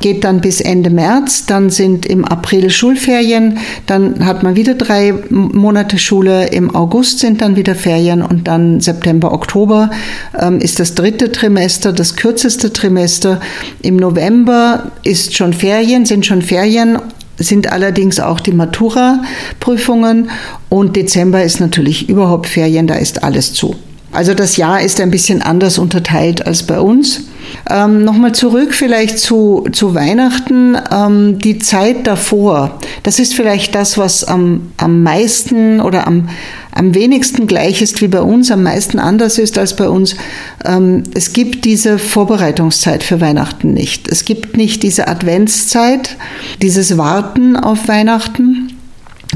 geht 0.00 0.24
dann 0.24 0.40
bis 0.40 0.60
Ende 0.60 0.90
März, 0.90 1.46
dann 1.46 1.70
sind 1.70 2.04
im 2.06 2.24
April 2.24 2.70
Schulferien, 2.70 3.58
dann 3.86 4.26
hat 4.26 4.42
man 4.42 4.56
wieder 4.56 4.74
drei 4.74 5.14
Monate 5.30 5.98
Schule, 5.98 6.48
im 6.48 6.74
August 6.74 7.20
sind 7.20 7.40
dann 7.40 7.54
wieder 7.56 7.74
Ferien 7.74 8.22
und 8.22 8.48
dann 8.48 8.80
September, 8.80 9.32
Oktober 9.32 9.90
ähm, 10.38 10.58
ist 10.58 10.80
das 10.80 10.94
dritte 10.94 11.30
Trimester, 11.30 11.92
das 11.92 12.16
kürzeste 12.16 12.72
Trimester. 12.72 13.40
Im 13.80 13.96
November 13.96 14.90
ist 15.04 15.36
schon 15.36 15.52
Ferien, 15.52 16.04
sind 16.04 16.26
schon 16.26 16.42
Ferien 16.42 16.98
sind 17.42 17.72
allerdings 17.72 18.20
auch 18.20 18.40
die 18.40 18.52
Matura-Prüfungen 18.52 20.30
und 20.68 20.96
Dezember 20.96 21.42
ist 21.42 21.60
natürlich 21.60 22.08
überhaupt 22.08 22.46
Ferien, 22.46 22.86
da 22.86 22.94
ist 22.94 23.22
alles 23.22 23.52
zu. 23.54 23.74
Also 24.12 24.34
das 24.34 24.56
Jahr 24.56 24.82
ist 24.82 25.00
ein 25.00 25.10
bisschen 25.10 25.42
anders 25.42 25.78
unterteilt 25.78 26.46
als 26.46 26.64
bei 26.64 26.80
uns. 26.80 27.22
Ähm, 27.70 28.04
Nochmal 28.04 28.32
zurück 28.32 28.74
vielleicht 28.74 29.18
zu, 29.18 29.66
zu 29.72 29.94
Weihnachten. 29.94 30.76
Ähm, 30.90 31.38
die 31.38 31.58
Zeit 31.58 32.06
davor, 32.06 32.78
das 33.02 33.18
ist 33.18 33.34
vielleicht 33.34 33.74
das, 33.74 33.98
was 33.98 34.24
am, 34.24 34.72
am 34.76 35.02
meisten 35.02 35.80
oder 35.80 36.06
am, 36.06 36.28
am 36.72 36.94
wenigsten 36.94 37.46
gleich 37.46 37.82
ist 37.82 38.00
wie 38.00 38.08
bei 38.08 38.20
uns, 38.20 38.50
am 38.50 38.62
meisten 38.62 38.98
anders 38.98 39.38
ist 39.38 39.58
als 39.58 39.76
bei 39.76 39.88
uns. 39.88 40.16
Ähm, 40.64 41.04
es 41.14 41.32
gibt 41.32 41.64
diese 41.64 41.98
Vorbereitungszeit 41.98 43.02
für 43.02 43.20
Weihnachten 43.20 43.72
nicht. 43.72 44.08
Es 44.08 44.24
gibt 44.24 44.56
nicht 44.56 44.82
diese 44.82 45.08
Adventszeit, 45.08 46.16
dieses 46.60 46.98
Warten 46.98 47.56
auf 47.56 47.88
Weihnachten. 47.88 48.71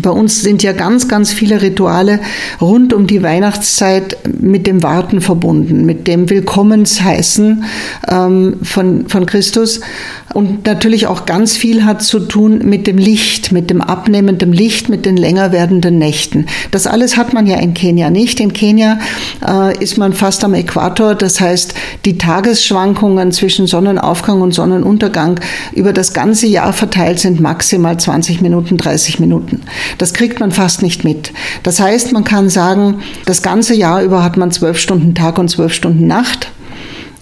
Bei 0.03 0.11
uns 0.11 0.43
sind 0.43 0.63
ja 0.63 0.73
ganz, 0.73 1.09
ganz 1.09 1.33
viele 1.33 1.63
Rituale 1.63 2.21
rund 2.61 2.93
um 2.93 3.07
die 3.07 3.23
Weihnachtszeit 3.23 4.19
mit 4.41 4.67
dem 4.67 4.83
Warten 4.83 5.23
verbunden, 5.23 5.87
mit 5.87 6.07
dem 6.07 6.29
Willkommensheißen 6.29 7.65
ähm, 8.09 8.57
von, 8.63 9.09
von 9.09 9.25
Christus. 9.25 9.81
Und 10.35 10.67
natürlich 10.67 11.07
auch 11.07 11.25
ganz 11.25 11.57
viel 11.57 11.87
hat 11.87 12.03
zu 12.03 12.21
tun 12.21 12.61
mit 12.65 12.87
dem 12.87 12.99
Licht, 12.99 13.53
mit 13.53 13.71
dem 13.71 13.81
abnehmenden 13.81 14.53
Licht, 14.53 14.91
mit 14.91 15.07
den 15.07 15.17
länger 15.17 15.51
werdenden 15.51 15.99
Nächten. 15.99 16.45
Das 16.73 16.87
alles 16.87 17.17
hat 17.17 17.33
man 17.33 17.47
ja 17.47 17.57
in 17.57 17.73
Kenia 17.73 18.11
nicht. 18.11 18.39
In 18.39 18.53
Kenia 18.53 18.99
äh, 19.49 19.83
ist 19.83 19.97
man 19.97 20.13
fast 20.13 20.45
am 20.45 20.53
Äquator. 20.53 21.15
Das 21.15 21.41
heißt, 21.41 21.73
die 22.05 22.19
Tagesschwankungen 22.19 23.33
zwischen 23.33 23.67
Sonnenaufgang 23.67 24.43
und 24.43 24.53
Sonnenuntergang 24.53 25.41
über 25.73 25.95
das 25.95 26.13
ganze 26.13 26.47
Jahr 26.49 26.75
verteilt 26.75 27.19
sind 27.19 27.41
maximal 27.41 27.99
20 27.99 28.43
Minuten, 28.43 28.77
30 28.77 29.21
Minuten. 29.21 29.63
Das 29.99 30.13
kriegt 30.13 30.41
man 30.41 30.53
fast 30.53 30.83
nicht 30.83 31.05
mit. 31.05 31.33
Das 31.63 31.81
heißt, 31.81 32.13
man 32.13 32.25
kann 32.25 32.49
sagen, 32.49 33.03
das 33.25 33.43
ganze 33.43 33.75
Jahr 33.75 34.03
über 34.03 34.23
hat 34.23 34.37
man 34.37 34.51
zwölf 34.51 34.79
Stunden 34.79 35.15
Tag 35.15 35.39
und 35.39 35.49
zwölf 35.49 35.73
Stunden 35.73 36.07
Nacht, 36.07 36.49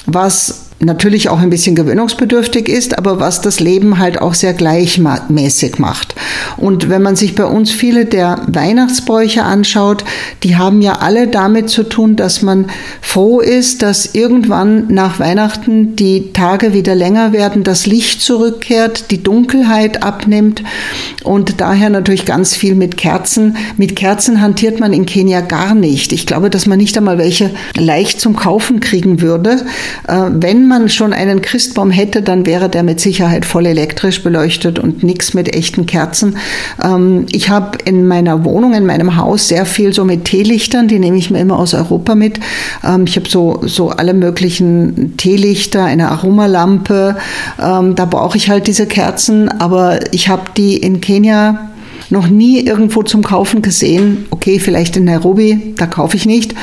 was 0.06 0.63
natürlich 0.80 1.28
auch 1.28 1.38
ein 1.38 1.50
bisschen 1.50 1.74
gewöhnungsbedürftig 1.76 2.68
ist, 2.68 2.98
aber 2.98 3.20
was 3.20 3.40
das 3.40 3.60
Leben 3.60 3.98
halt 3.98 4.20
auch 4.20 4.34
sehr 4.34 4.52
gleichmäßig 4.52 5.78
macht. 5.78 6.14
Und 6.56 6.88
wenn 6.88 7.02
man 7.02 7.16
sich 7.16 7.34
bei 7.34 7.44
uns 7.44 7.70
viele 7.70 8.04
der 8.04 8.40
Weihnachtsbräuche 8.46 9.44
anschaut, 9.44 10.04
die 10.42 10.56
haben 10.56 10.82
ja 10.82 10.94
alle 10.94 11.28
damit 11.28 11.70
zu 11.70 11.84
tun, 11.84 12.16
dass 12.16 12.42
man 12.42 12.66
froh 13.00 13.40
ist, 13.40 13.82
dass 13.82 14.14
irgendwann 14.14 14.88
nach 14.88 15.18
Weihnachten 15.18 15.96
die 15.96 16.32
Tage 16.32 16.74
wieder 16.74 16.94
länger 16.94 17.32
werden, 17.32 17.62
das 17.62 17.86
Licht 17.86 18.20
zurückkehrt, 18.20 19.10
die 19.10 19.22
Dunkelheit 19.22 20.02
abnimmt 20.02 20.62
und 21.22 21.60
daher 21.60 21.88
natürlich 21.90 22.26
ganz 22.26 22.56
viel 22.56 22.74
mit 22.74 22.96
Kerzen. 22.96 23.56
Mit 23.76 23.96
Kerzen 23.96 24.40
hantiert 24.40 24.80
man 24.80 24.92
in 24.92 25.06
Kenia 25.06 25.40
gar 25.40 25.74
nicht. 25.74 26.12
Ich 26.12 26.26
glaube, 26.26 26.50
dass 26.50 26.66
man 26.66 26.78
nicht 26.78 26.96
einmal 26.98 27.18
welche 27.18 27.50
leicht 27.76 28.20
zum 28.20 28.36
Kaufen 28.36 28.80
kriegen 28.80 29.20
würde, 29.20 29.64
äh, 30.08 30.30
wenn 30.64 30.68
man 30.80 30.88
schon 30.88 31.12
einen 31.12 31.42
Christbaum 31.42 31.90
hätte, 31.90 32.22
dann 32.22 32.46
wäre 32.46 32.70
der 32.70 32.84
mit 32.84 32.98
Sicherheit 32.98 33.44
voll 33.44 33.66
elektrisch 33.66 34.22
beleuchtet 34.22 34.78
und 34.78 35.02
nichts 35.02 35.34
mit 35.34 35.54
echten 35.54 35.84
Kerzen. 35.84 36.38
Ähm, 36.82 37.26
ich 37.32 37.50
habe 37.50 37.76
in 37.84 38.06
meiner 38.06 38.46
Wohnung, 38.46 38.72
in 38.72 38.86
meinem 38.86 39.16
Haus 39.16 39.48
sehr 39.48 39.66
viel 39.66 39.92
so 39.92 40.06
mit 40.06 40.24
Teelichtern, 40.24 40.88
die 40.88 40.98
nehme 40.98 41.18
ich 41.18 41.30
mir 41.30 41.40
immer 41.40 41.58
aus 41.58 41.74
Europa 41.74 42.14
mit. 42.14 42.40
Ähm, 42.82 43.04
ich 43.06 43.16
habe 43.16 43.28
so, 43.28 43.60
so 43.66 43.90
alle 43.90 44.14
möglichen 44.14 45.18
Teelichter, 45.18 45.84
eine 45.84 46.10
Aromalampe. 46.10 47.16
Ähm, 47.62 47.94
da 47.94 48.06
brauche 48.06 48.38
ich 48.38 48.48
halt 48.48 48.66
diese 48.66 48.86
Kerzen, 48.86 49.50
aber 49.50 50.14
ich 50.14 50.28
habe 50.28 50.44
die 50.56 50.78
in 50.78 51.02
Kenia 51.02 51.68
noch 52.08 52.28
nie 52.28 52.60
irgendwo 52.60 53.02
zum 53.02 53.22
Kaufen 53.22 53.60
gesehen. 53.60 54.24
Okay, 54.30 54.58
vielleicht 54.58 54.96
in 54.96 55.04
Nairobi, 55.04 55.74
da 55.76 55.86
kaufe 55.86 56.16
ich 56.16 56.24
nicht. 56.24 56.54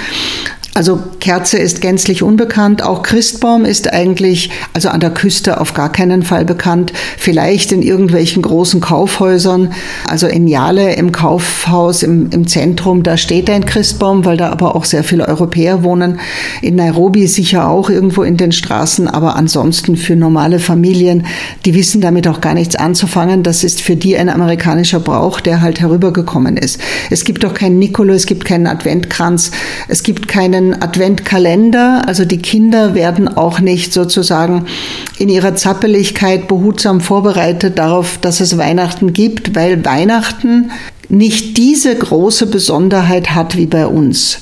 Also 0.74 1.00
Kerze 1.20 1.58
ist 1.58 1.82
gänzlich 1.82 2.24
unbekannt. 2.24 2.82
Auch 2.82 3.04
Christbaum 3.04 3.66
ist 3.66 3.92
eigentlich, 3.92 4.52
also 4.72 4.88
an 4.88 5.02
der 5.02 5.10
Küste 5.10 5.60
auf 5.60 5.74
gar 5.74 5.92
keinen 5.92 6.24
Fall 6.24 6.46
bekannt. 6.46 6.94
Vielleicht 7.18 7.74
in 7.74 7.82
irgendwelchen 7.82 8.42
großen 8.42 8.80
Kaufhäusern. 8.80 9.74
Also 10.08 10.28
in 10.28 10.48
Jale 10.48 10.94
im 10.96 11.12
Kaufhaus 11.12 12.04
im, 12.04 12.30
im 12.32 12.48
Zentrum, 12.48 13.04
da 13.04 13.18
steht 13.18 13.50
ein 13.50 13.66
Christbaum, 13.66 14.24
weil 14.24 14.38
da 14.38 14.50
aber 14.50 14.76
auch 14.78 14.86
sehr 14.86 15.04
viele 15.04 15.28
Europäer 15.28 15.84
wohnen. 15.84 16.22
In 16.62 16.76
Nairobi 16.76 17.28
sicher 17.28 17.68
auch 17.68 17.90
irgendwo 17.90 18.24
in 18.24 18.38
den 18.38 18.54
Straßen. 18.54 19.10
Aber 19.10 19.36
ansonsten 19.36 19.98
für 19.98 20.16
normale 20.16 20.60
Familien, 20.60 21.26
die 21.66 21.76
wissen 21.76 22.00
damit 22.00 22.30
auch 22.30 22.40
gar 22.40 22.54
nichts 22.54 22.78
anzufangen. 22.78 23.44
Das 23.44 23.66
ist 23.66 23.82
für 23.82 23.98
die 23.98 24.16
ein 24.16 24.30
amerikanischer 24.30 25.02
Brauch, 25.02 25.42
der 25.42 25.60
halt 25.60 25.82
herübergekommen 25.82 26.56
ist. 26.56 26.80
Es 27.10 27.26
gibt 27.26 27.44
auch 27.44 27.54
keinen 27.54 27.78
Nikolo, 27.78 28.14
es 28.14 28.26
gibt 28.26 28.46
keinen 28.46 28.68
Adventkranz, 28.68 29.52
es 29.90 30.04
gibt 30.04 30.30
keinen 30.30 30.61
einen 30.62 30.82
Adventkalender. 30.82 32.04
Also 32.08 32.26
die 32.26 32.38
Kinder 32.38 32.94
werden 32.94 33.28
auch 33.28 33.60
nicht 33.60 33.94
sozusagen 33.94 34.68
in 35.18 35.30
ihrer 35.30 35.56
Zappeligkeit 35.56 36.48
behutsam 36.48 37.02
vorbereitet 37.02 37.78
darauf, 37.78 38.18
dass 38.20 38.40
es 38.40 38.58
Weihnachten 38.58 39.14
gibt, 39.14 39.56
weil 39.56 39.84
Weihnachten 39.84 40.72
nicht 41.10 41.58
diese 41.58 41.96
große 41.96 42.48
Besonderheit 42.48 43.36
hat 43.36 43.58
wie 43.58 43.66
bei 43.66 43.86
uns. 43.86 44.40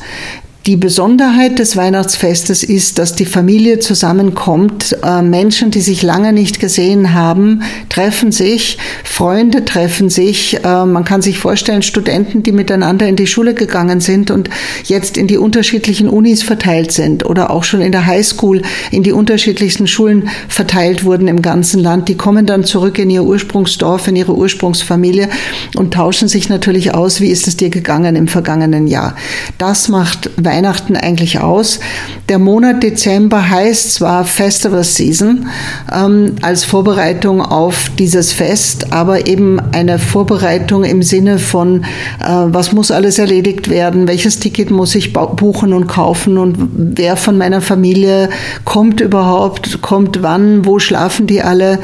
Die 0.66 0.76
Besonderheit 0.76 1.58
des 1.58 1.78
Weihnachtsfestes 1.78 2.64
ist, 2.64 3.00
dass 3.00 3.16
die 3.16 3.26
Familie 3.26 3.80
zusammenkommt. 3.80 4.96
Äh, 5.04 5.22
Menschen, 5.22 5.72
die 5.72 5.80
sich 5.80 6.04
lange 6.04 6.34
nicht 6.34 6.60
gesehen 6.60 7.14
haben, 7.14 7.62
treffen 7.88 8.34
sich, 8.34 8.78
Freunde 9.06 9.64
treffen 9.64 10.10
sich. 10.10 10.60
Äh, 10.64 10.86
man 10.86 11.06
kann 11.06 11.22
sich 11.22 11.40
vorstellen, 11.40 11.82
Studenten, 11.82 12.44
die 12.44 12.52
miteinander 12.52 13.08
in 13.08 13.16
die 13.16 13.26
Schule 13.26 13.54
gegangen 13.54 14.02
sind 14.02 14.32
und 14.32 14.50
jetzt 14.84 15.18
in 15.18 15.28
die 15.28 15.38
unterschiedlichen 15.38 16.10
Unis 16.10 16.44
verteilt 16.44 16.92
sind 16.92 17.26
oder 17.26 17.52
auch 17.52 17.64
schon 17.64 17.80
in 17.80 17.94
der 17.94 18.06
Highschool 18.06 18.62
in 18.92 19.04
die 19.04 19.14
unterschiedlichsten 19.14 19.88
Schulen 19.88 20.30
verteilt 20.50 21.06
wurden 21.06 21.30
im 21.30 21.42
ganzen 21.42 21.80
Land. 21.80 22.10
Die 22.10 22.18
kommen 22.18 22.46
dann 22.46 22.66
zurück 22.66 23.00
in 23.00 23.10
ihr 23.10 23.24
Ursprungsdorf, 23.24 24.10
in 24.10 24.18
ihre 24.18 24.36
Ursprungsfamilie 24.36 25.30
und 25.78 25.94
tauschen 25.94 26.28
sich 26.28 26.50
natürlich 26.50 26.94
aus, 26.94 27.22
wie 27.22 27.30
ist 27.30 27.48
es 27.48 27.56
dir 27.56 27.70
gegangen 27.70 28.18
im 28.18 28.28
vergangenen 28.28 28.88
Jahr. 28.88 29.16
Das 29.58 29.88
macht 29.88 30.30
Weihnachten 30.50 30.96
eigentlich 30.96 31.40
aus? 31.40 31.80
Der 32.28 32.40
Monat 32.40 32.82
Dezember 32.82 33.50
heißt 33.50 33.94
zwar 33.94 34.26
Festival 34.26 34.84
Season 34.84 35.48
ähm, 35.94 36.38
als 36.42 36.64
Vorbereitung 36.64 37.42
auf 37.42 37.92
dieses 38.00 38.34
Fest, 38.34 38.92
aber 38.92 39.28
eben 39.28 39.60
eine 39.74 40.00
Vorbereitung 40.00 40.84
im 40.84 41.04
Sinne 41.04 41.38
von, 41.38 41.84
äh, 41.84 42.28
was 42.28 42.72
muss 42.72 42.90
alles 42.90 43.20
erledigt 43.20 43.70
werden, 43.70 44.08
welches 44.08 44.40
Ticket 44.40 44.72
muss 44.72 44.96
ich 44.96 45.14
buchen 45.14 45.72
und 45.72 45.86
kaufen 45.86 46.40
und 46.40 46.58
wer 46.74 47.16
von 47.16 47.38
meiner 47.38 47.62
Familie 47.62 48.30
kommt 48.66 49.02
überhaupt, 49.02 49.84
kommt 49.84 50.24
wann, 50.24 50.66
wo 50.66 50.80
schlafen 50.80 51.28
die 51.28 51.44
alle 51.44 51.78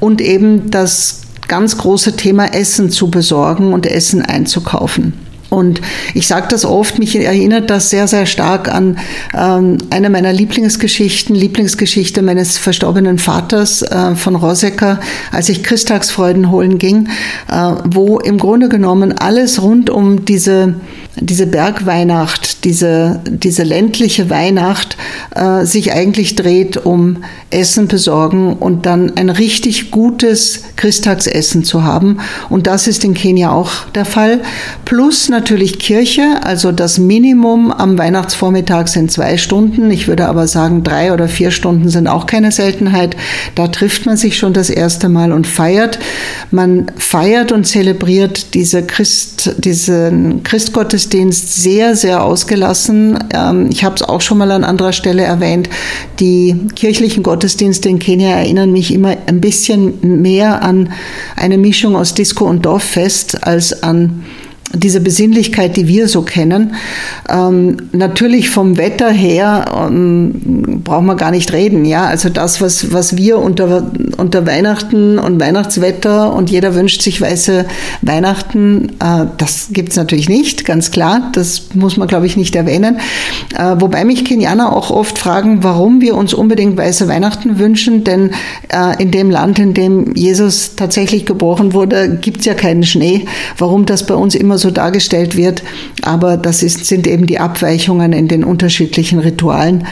und 0.00 0.20
eben 0.20 0.70
das 0.70 1.22
ganz 1.46 1.78
große 1.78 2.16
Thema 2.16 2.52
Essen 2.52 2.90
zu 2.90 3.10
besorgen 3.10 3.72
und 3.72 3.86
Essen 3.86 4.22
einzukaufen. 4.22 5.27
Und 5.50 5.80
ich 6.14 6.26
sage 6.26 6.48
das 6.50 6.64
oft, 6.64 6.98
mich 6.98 7.16
erinnert 7.16 7.70
das 7.70 7.90
sehr, 7.90 8.06
sehr 8.06 8.26
stark 8.26 8.68
an 8.68 8.98
ähm, 9.34 9.78
eine 9.90 10.10
meiner 10.10 10.32
Lieblingsgeschichten, 10.32 11.34
Lieblingsgeschichte 11.34 12.20
meines 12.22 12.58
verstorbenen 12.58 13.18
Vaters 13.18 13.82
äh, 13.82 14.14
von 14.14 14.36
Rosecker, 14.36 15.00
als 15.32 15.48
ich 15.48 15.62
Christtagsfreuden 15.62 16.50
holen 16.50 16.78
ging, 16.78 17.08
äh, 17.50 17.72
wo 17.84 18.18
im 18.18 18.38
Grunde 18.38 18.68
genommen 18.68 19.16
alles 19.16 19.62
rund 19.62 19.88
um 19.88 20.24
diese 20.26 20.74
diese 21.20 21.46
Bergweihnacht, 21.46 22.64
diese, 22.64 23.20
diese 23.26 23.62
ländliche 23.62 24.30
Weihnacht 24.30 24.96
äh, 25.34 25.64
sich 25.64 25.92
eigentlich 25.92 26.36
dreht 26.36 26.76
um 26.76 27.18
Essen 27.50 27.88
besorgen 27.88 28.54
und 28.54 28.86
dann 28.86 29.16
ein 29.16 29.30
richtig 29.30 29.90
gutes 29.90 30.62
Christtagsessen 30.76 31.64
zu 31.64 31.82
haben. 31.82 32.20
Und 32.50 32.66
das 32.66 32.86
ist 32.86 33.04
in 33.04 33.14
Kenia 33.14 33.50
auch 33.50 33.86
der 33.94 34.04
Fall. 34.04 34.40
Plus 34.84 35.28
natürlich 35.38 35.78
Kirche, 35.78 36.40
also 36.42 36.72
das 36.72 36.98
Minimum 36.98 37.70
am 37.70 37.96
Weihnachtsvormittag 37.96 38.88
sind 38.88 39.12
zwei 39.12 39.36
Stunden. 39.36 39.88
Ich 39.92 40.08
würde 40.08 40.26
aber 40.26 40.48
sagen, 40.48 40.82
drei 40.82 41.12
oder 41.12 41.28
vier 41.28 41.52
Stunden 41.52 41.88
sind 41.90 42.08
auch 42.08 42.26
keine 42.26 42.50
Seltenheit. 42.50 43.16
Da 43.54 43.68
trifft 43.68 44.04
man 44.04 44.16
sich 44.16 44.36
schon 44.36 44.52
das 44.52 44.68
erste 44.68 45.08
Mal 45.08 45.30
und 45.30 45.46
feiert. 45.46 46.00
Man 46.50 46.90
feiert 46.96 47.52
und 47.52 47.68
zelebriert 47.68 48.54
diese 48.54 48.82
Christ, 48.82 49.54
diesen 49.58 50.42
Christgottesdienst 50.42 51.62
sehr, 51.62 51.94
sehr 51.94 52.24
ausgelassen. 52.24 53.20
Ähm, 53.32 53.68
ich 53.70 53.84
habe 53.84 53.94
es 53.94 54.02
auch 54.02 54.20
schon 54.20 54.38
mal 54.38 54.50
an 54.50 54.64
anderer 54.64 54.92
Stelle 54.92 55.22
erwähnt. 55.22 55.70
Die 56.18 56.66
kirchlichen 56.74 57.22
Gottesdienste 57.22 57.88
in 57.88 58.00
Kenia 58.00 58.30
erinnern 58.30 58.72
mich 58.72 58.92
immer 58.92 59.16
ein 59.26 59.40
bisschen 59.40 60.20
mehr 60.20 60.62
an 60.62 60.90
eine 61.36 61.58
Mischung 61.58 61.94
aus 61.94 62.14
Disco 62.14 62.44
und 62.44 62.66
Dorffest 62.66 63.46
als 63.46 63.84
an 63.84 64.24
diese 64.74 65.00
Besinnlichkeit, 65.00 65.76
die 65.76 65.88
wir 65.88 66.08
so 66.08 66.22
kennen. 66.22 66.74
Ähm, 67.28 67.76
natürlich 67.92 68.50
vom 68.50 68.76
Wetter 68.76 69.10
her 69.10 69.88
ähm, 69.88 70.82
brauchen 70.84 71.06
wir 71.06 71.16
gar 71.16 71.30
nicht 71.30 71.52
reden. 71.52 71.84
Ja, 71.84 72.04
also 72.04 72.28
das, 72.28 72.60
was, 72.60 72.92
was 72.92 73.16
wir 73.16 73.38
unter, 73.38 73.90
unter 74.18 74.46
Weihnachten 74.46 75.18
und 75.18 75.40
Weihnachtswetter 75.40 76.32
und 76.32 76.50
jeder 76.50 76.74
wünscht 76.74 77.02
sich 77.02 77.20
weiße 77.20 77.64
Weihnachten, 78.02 78.90
äh, 79.00 79.26
das 79.38 79.68
gibt's 79.72 79.96
natürlich 79.96 80.28
nicht, 80.28 80.64
ganz 80.64 80.90
klar. 80.90 81.30
Das 81.32 81.74
muss 81.74 81.96
man, 81.96 82.08
glaube 82.08 82.26
ich, 82.26 82.36
nicht 82.36 82.54
erwähnen. 82.54 82.98
Äh, 83.56 83.76
wobei 83.78 84.04
mich 84.04 84.24
Kenianer 84.24 84.74
auch 84.76 84.90
oft 84.90 85.18
fragen, 85.18 85.62
warum 85.62 86.00
wir 86.00 86.14
uns 86.14 86.34
unbedingt 86.34 86.76
weiße 86.76 87.08
Weihnachten 87.08 87.58
wünschen, 87.58 88.04
denn 88.04 88.32
äh, 88.68 89.02
in 89.02 89.10
dem 89.10 89.30
Land, 89.30 89.58
in 89.58 89.72
dem 89.72 90.14
Jesus 90.14 90.76
tatsächlich 90.76 91.24
geboren 91.24 91.72
wurde, 91.72 92.18
gibt's 92.20 92.44
ja 92.44 92.54
keinen 92.54 92.82
Schnee. 92.82 93.24
Warum 93.56 93.86
das 93.86 94.06
bei 94.06 94.14
uns 94.14 94.34
immer 94.34 94.57
so 94.58 94.70
dargestellt 94.70 95.36
wird. 95.36 95.62
Aber 96.02 96.36
das 96.36 96.62
ist, 96.62 96.86
sind 96.86 97.06
eben 97.06 97.26
die 97.26 97.38
Abweichungen 97.38 98.12
in 98.12 98.28
den 98.28 98.44
unterschiedlichen 98.44 99.18
Ritualen. 99.18 99.86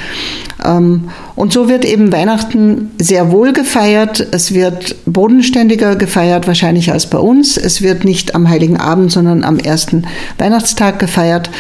Ähm, 0.64 1.08
und 1.34 1.52
so 1.52 1.68
wird 1.68 1.84
eben 1.84 2.12
Weihnachten 2.12 2.90
sehr 2.98 3.30
wohl 3.30 3.52
gefeiert. 3.52 4.26
Es 4.32 4.54
wird 4.54 4.96
bodenständiger 5.06 5.96
gefeiert 5.96 6.46
wahrscheinlich 6.46 6.92
als 6.92 7.08
bei 7.08 7.18
uns. 7.18 7.56
Es 7.56 7.82
wird 7.82 8.04
nicht 8.04 8.34
am 8.34 8.48
Heiligen 8.48 8.76
Abend, 8.76 9.12
sondern 9.12 9.44
am 9.44 9.58
ersten 9.58 10.04
Weihnachtstag 10.38 10.98
gefeiert. 10.98 11.50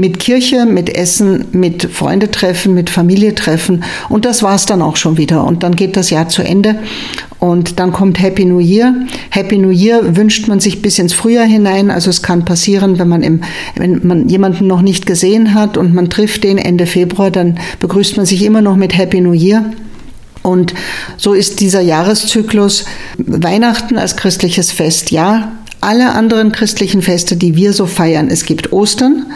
Mit 0.00 0.18
Kirche, 0.18 0.64
mit 0.64 0.88
Essen, 0.96 1.44
mit 1.52 1.84
Freundetreffen, 1.84 2.72
mit 2.72 2.88
Familie 2.88 3.34
treffen. 3.34 3.84
Und 4.08 4.24
das 4.24 4.42
war 4.42 4.54
es 4.54 4.64
dann 4.64 4.80
auch 4.80 4.96
schon 4.96 5.18
wieder. 5.18 5.44
Und 5.44 5.62
dann 5.62 5.76
geht 5.76 5.94
das 5.94 6.08
Jahr 6.08 6.30
zu 6.30 6.42
Ende. 6.42 6.76
Und 7.38 7.78
dann 7.78 7.92
kommt 7.92 8.18
Happy 8.18 8.46
New 8.46 8.60
Year. 8.60 8.94
Happy 9.28 9.58
New 9.58 9.68
Year 9.68 10.16
wünscht 10.16 10.48
man 10.48 10.58
sich 10.58 10.80
bis 10.80 10.98
ins 10.98 11.12
Frühjahr 11.12 11.44
hinein. 11.44 11.90
Also 11.90 12.08
es 12.08 12.22
kann 12.22 12.46
passieren, 12.46 12.98
wenn 12.98 13.08
man, 13.08 13.22
im, 13.22 13.42
wenn 13.76 14.00
man 14.06 14.28
jemanden 14.30 14.66
noch 14.66 14.80
nicht 14.80 15.04
gesehen 15.04 15.52
hat 15.52 15.76
und 15.76 15.94
man 15.94 16.08
trifft 16.08 16.44
den 16.44 16.56
Ende 16.56 16.86
Februar, 16.86 17.30
dann 17.30 17.58
begrüßt 17.80 18.16
man 18.16 18.24
sich 18.24 18.42
immer 18.42 18.62
noch 18.62 18.76
mit 18.76 18.96
Happy 18.96 19.20
New 19.20 19.34
Year. 19.34 19.66
Und 20.42 20.72
so 21.18 21.34
ist 21.34 21.60
dieser 21.60 21.82
Jahreszyklus 21.82 22.86
Weihnachten 23.18 23.98
als 23.98 24.16
christliches 24.16 24.72
Fest, 24.72 25.10
ja, 25.10 25.52
alle 25.80 26.12
anderen 26.12 26.52
christlichen 26.52 27.00
Feste, 27.00 27.36
die 27.36 27.56
wir 27.56 27.72
so 27.72 27.86
feiern. 27.86 28.28
Es 28.30 28.44
gibt 28.44 28.72
Ostern 28.72 29.26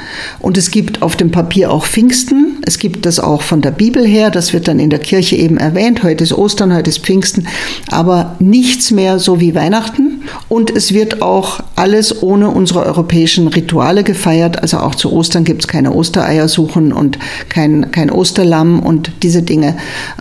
und 0.40 0.58
es 0.58 0.70
gibt 0.70 1.00
auf 1.00 1.16
dem 1.16 1.30
Papier 1.30 1.70
auch 1.70 1.86
Pfingsten. 1.86 2.58
Es 2.66 2.78
gibt 2.78 3.06
das 3.06 3.18
auch 3.18 3.40
von 3.40 3.62
der 3.62 3.70
Bibel 3.70 4.04
her. 4.06 4.30
Das 4.30 4.52
wird 4.52 4.68
dann 4.68 4.78
in 4.78 4.90
der 4.90 4.98
Kirche 4.98 5.36
eben 5.36 5.56
erwähnt. 5.56 6.02
Heute 6.02 6.22
ist 6.22 6.32
Ostern, 6.34 6.74
heute 6.74 6.90
ist 6.90 6.98
Pfingsten. 6.98 7.46
Aber 7.90 8.36
nichts 8.40 8.90
mehr 8.90 9.18
so 9.18 9.40
wie 9.40 9.54
Weihnachten. 9.54 10.22
Und 10.48 10.70
es 10.70 10.92
wird 10.92 11.22
auch 11.22 11.60
alles 11.76 12.22
ohne 12.22 12.50
unsere 12.50 12.84
europäischen 12.84 13.48
Rituale 13.48 14.04
gefeiert. 14.04 14.60
Also 14.60 14.78
auch 14.78 14.94
zu 14.94 15.12
Ostern 15.12 15.44
gibt 15.44 15.62
es 15.62 15.68
keine 15.68 15.94
Ostereier 15.94 16.48
suchen 16.48 16.92
und 16.92 17.18
kein, 17.48 17.90
kein 17.90 18.10
Osterlamm 18.10 18.80
und 18.80 19.12
diese 19.22 19.42
Dinge. 19.42 19.76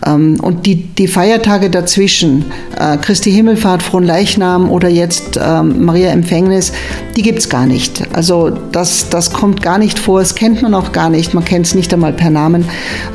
Ähm, 0.06 0.38
und 0.40 0.64
die, 0.64 0.76
die 0.76 1.08
Feiertage 1.08 1.68
dazwischen, 1.68 2.46
äh, 2.78 2.96
Christi 2.96 3.30
Himmelfahrt, 3.30 3.82
Fronleichnam 3.82 4.70
oder 4.70 4.88
jetzt 4.88 5.38
ähm, 5.42 5.84
Maria 5.84 6.13
Empfängnis, 6.14 6.72
die 7.16 7.22
gibt 7.22 7.40
es 7.40 7.48
gar 7.48 7.66
nicht. 7.66 8.02
Also 8.14 8.50
das, 8.50 9.10
das 9.10 9.32
kommt 9.32 9.60
gar 9.60 9.78
nicht 9.78 9.98
vor, 9.98 10.20
es 10.20 10.34
kennt 10.34 10.62
man 10.62 10.74
auch 10.74 10.92
gar 10.92 11.10
nicht, 11.10 11.34
man 11.34 11.44
kennt 11.44 11.66
es 11.66 11.74
nicht 11.74 11.92
einmal 11.92 12.12
per 12.12 12.30
Namen. 12.30 12.64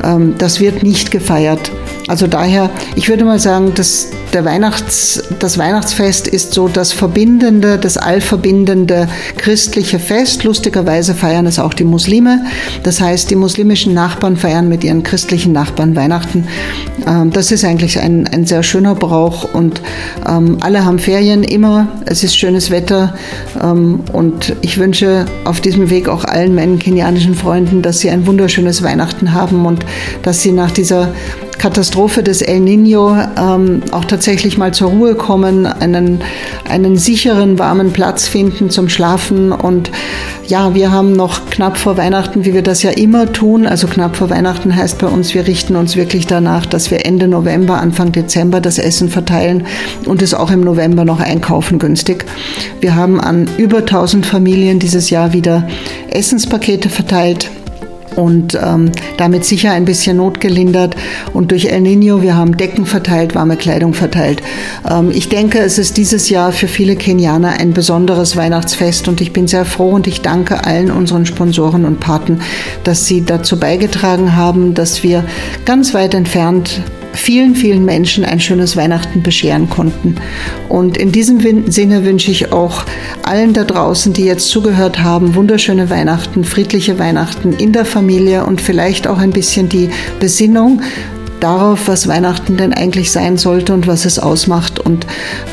Ähm, 0.04 0.34
das 0.38 0.60
wird 0.60 0.82
nicht 0.82 1.10
gefeiert. 1.10 1.72
Also 2.06 2.26
daher, 2.26 2.70
ich 2.96 3.08
würde 3.08 3.24
mal 3.24 3.38
sagen, 3.38 3.72
dass 3.74 4.10
der 4.32 4.44
Weihnachts, 4.44 5.22
das 5.38 5.58
Weihnachtsfest 5.58 6.28
ist 6.28 6.54
so 6.54 6.68
das 6.68 6.92
verbindende, 6.92 7.78
das 7.78 7.96
allverbindende 7.96 9.08
christliche 9.36 9.98
Fest. 9.98 10.44
Lustigerweise 10.44 11.14
feiern 11.14 11.46
es 11.46 11.58
auch 11.58 11.74
die 11.74 11.84
Muslime. 11.84 12.44
Das 12.82 13.00
heißt, 13.00 13.30
die 13.30 13.36
muslimischen 13.36 13.94
Nachbarn 13.94 14.36
feiern 14.36 14.68
mit 14.68 14.84
ihren 14.84 15.02
christlichen 15.02 15.52
Nachbarn 15.52 15.96
Weihnachten. 15.96 16.46
Ähm, 17.06 17.30
das 17.30 17.52
ist 17.52 17.64
eigentlich 17.64 17.98
ein, 17.98 18.26
ein 18.28 18.46
sehr 18.46 18.62
schöner 18.62 18.94
Brauch 18.94 19.52
und 19.52 19.80
ähm, 20.26 20.58
alle 20.60 20.84
haben 20.84 20.98
Ferien 20.98 21.42
immer. 21.42 21.88
Es 22.06 22.22
ist 22.24 22.36
schönes 22.36 22.70
Wetter 22.70 23.14
ähm, 23.62 24.00
und 24.12 24.54
ich 24.62 24.78
wünsche 24.78 25.26
auf 25.44 25.60
diesem 25.60 25.90
Weg 25.90 26.08
auch 26.08 26.24
allen 26.24 26.54
meinen 26.54 26.78
kenianischen 26.78 27.34
Freunden, 27.34 27.82
dass 27.82 28.00
sie 28.00 28.10
ein 28.10 28.26
wunderschönes 28.26 28.82
Weihnachten 28.82 29.32
haben 29.32 29.66
und 29.66 29.84
dass 30.22 30.42
sie 30.42 30.52
nach 30.52 30.70
dieser 30.70 31.08
Katastrophe 31.60 32.22
des 32.22 32.40
El 32.40 32.60
Nino 32.60 33.14
ähm, 33.36 33.82
auch 33.90 34.06
tatsächlich 34.06 34.56
mal 34.56 34.72
zur 34.72 34.88
Ruhe 34.88 35.14
kommen, 35.14 35.66
einen, 35.66 36.22
einen 36.66 36.96
sicheren, 36.96 37.58
warmen 37.58 37.92
Platz 37.92 38.26
finden 38.26 38.70
zum 38.70 38.88
Schlafen. 38.88 39.52
Und 39.52 39.90
ja, 40.46 40.74
wir 40.74 40.90
haben 40.90 41.12
noch 41.12 41.50
knapp 41.50 41.76
vor 41.76 41.98
Weihnachten, 41.98 42.46
wie 42.46 42.54
wir 42.54 42.62
das 42.62 42.82
ja 42.82 42.92
immer 42.92 43.30
tun, 43.30 43.66
also 43.66 43.88
knapp 43.88 44.16
vor 44.16 44.30
Weihnachten 44.30 44.74
heißt 44.74 44.98
bei 45.00 45.06
uns, 45.06 45.34
wir 45.34 45.46
richten 45.46 45.76
uns 45.76 45.96
wirklich 45.96 46.26
danach, 46.26 46.64
dass 46.64 46.90
wir 46.90 47.04
Ende 47.04 47.28
November, 47.28 47.78
Anfang 47.78 48.10
Dezember 48.10 48.62
das 48.62 48.78
Essen 48.78 49.10
verteilen 49.10 49.66
und 50.06 50.22
es 50.22 50.32
auch 50.32 50.50
im 50.50 50.62
November 50.62 51.04
noch 51.04 51.20
einkaufen 51.20 51.78
günstig. 51.78 52.24
Wir 52.80 52.94
haben 52.94 53.20
an 53.20 53.50
über 53.58 53.80
1000 53.80 54.24
Familien 54.24 54.78
dieses 54.78 55.10
Jahr 55.10 55.34
wieder 55.34 55.68
Essenspakete 56.08 56.88
verteilt 56.88 57.50
und 58.20 58.54
ähm, 58.54 58.92
damit 59.16 59.44
sicher 59.44 59.72
ein 59.72 59.84
bisschen 59.84 60.18
Not 60.18 60.40
gelindert. 60.40 60.94
Und 61.32 61.50
durch 61.50 61.66
El 61.66 61.80
Nino, 61.80 62.22
wir 62.22 62.36
haben 62.36 62.56
Decken 62.56 62.86
verteilt, 62.86 63.34
warme 63.34 63.56
Kleidung 63.56 63.94
verteilt. 63.94 64.42
Ähm, 64.88 65.10
ich 65.10 65.28
denke, 65.28 65.58
es 65.58 65.78
ist 65.78 65.96
dieses 65.96 66.28
Jahr 66.28 66.52
für 66.52 66.68
viele 66.68 66.96
Kenianer 66.96 67.58
ein 67.58 67.72
besonderes 67.72 68.36
Weihnachtsfest 68.36 69.08
und 69.08 69.20
ich 69.20 69.32
bin 69.32 69.48
sehr 69.48 69.64
froh 69.64 69.90
und 69.90 70.06
ich 70.06 70.20
danke 70.20 70.64
allen 70.64 70.90
unseren 70.90 71.24
Sponsoren 71.24 71.84
und 71.84 72.00
Paten, 72.00 72.40
dass 72.84 73.06
sie 73.06 73.24
dazu 73.24 73.58
beigetragen 73.58 74.36
haben, 74.36 74.74
dass 74.74 75.02
wir 75.02 75.24
ganz 75.64 75.94
weit 75.94 76.14
entfernt 76.14 76.82
vielen, 77.12 77.54
vielen 77.54 77.84
Menschen 77.84 78.24
ein 78.24 78.40
schönes 78.40 78.76
Weihnachten 78.76 79.22
bescheren 79.22 79.68
konnten. 79.68 80.16
Und 80.68 80.96
in 80.96 81.12
diesem 81.12 81.70
Sinne 81.70 82.04
wünsche 82.04 82.30
ich 82.30 82.52
auch 82.52 82.84
allen 83.22 83.52
da 83.52 83.64
draußen, 83.64 84.12
die 84.12 84.24
jetzt 84.24 84.48
zugehört 84.48 85.02
haben, 85.02 85.34
wunderschöne 85.34 85.90
Weihnachten, 85.90 86.44
friedliche 86.44 86.98
Weihnachten 86.98 87.52
in 87.52 87.72
der 87.72 87.84
Familie 87.84 88.44
und 88.44 88.60
vielleicht 88.60 89.06
auch 89.06 89.18
ein 89.18 89.30
bisschen 89.30 89.68
die 89.68 89.90
Besinnung, 90.18 90.82
darauf, 91.40 91.88
was 91.88 92.08
Weihnachten 92.08 92.56
denn 92.56 92.72
eigentlich 92.72 93.12
sein 93.12 93.36
sollte 93.36 93.74
und 93.74 93.86
was 93.86 94.04
es 94.04 94.18
ausmacht 94.18 94.78
und 94.78 95.06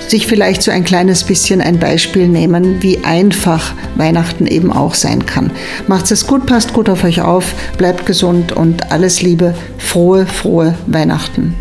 sich 0.08 0.28
vielleicht 0.28 0.62
so 0.62 0.71
ein 0.71 0.84
kleines 0.84 1.23
bisschen 1.23 1.62
ein 1.62 1.80
Beispiel 1.80 2.28
nehmen, 2.28 2.82
wie 2.82 3.04
einfach 3.04 3.73
Weihnachten 3.95 4.47
eben 4.47 4.71
auch 4.71 4.93
sein 4.93 5.26
kann. 5.26 5.52
Macht 5.88 6.12
es 6.12 6.28
gut, 6.28 6.45
passt 6.45 6.73
gut 6.73 6.89
auf 6.89 7.04
euch 7.04 7.21
auf, 7.21 7.54
bleibt 7.78 8.06
gesund 8.06 8.52
und 8.52 8.91
alles 8.91 9.21
Liebe, 9.21 9.56
frohe, 9.78 10.26
frohe 10.26 10.76
Weihnachten. 10.88 11.56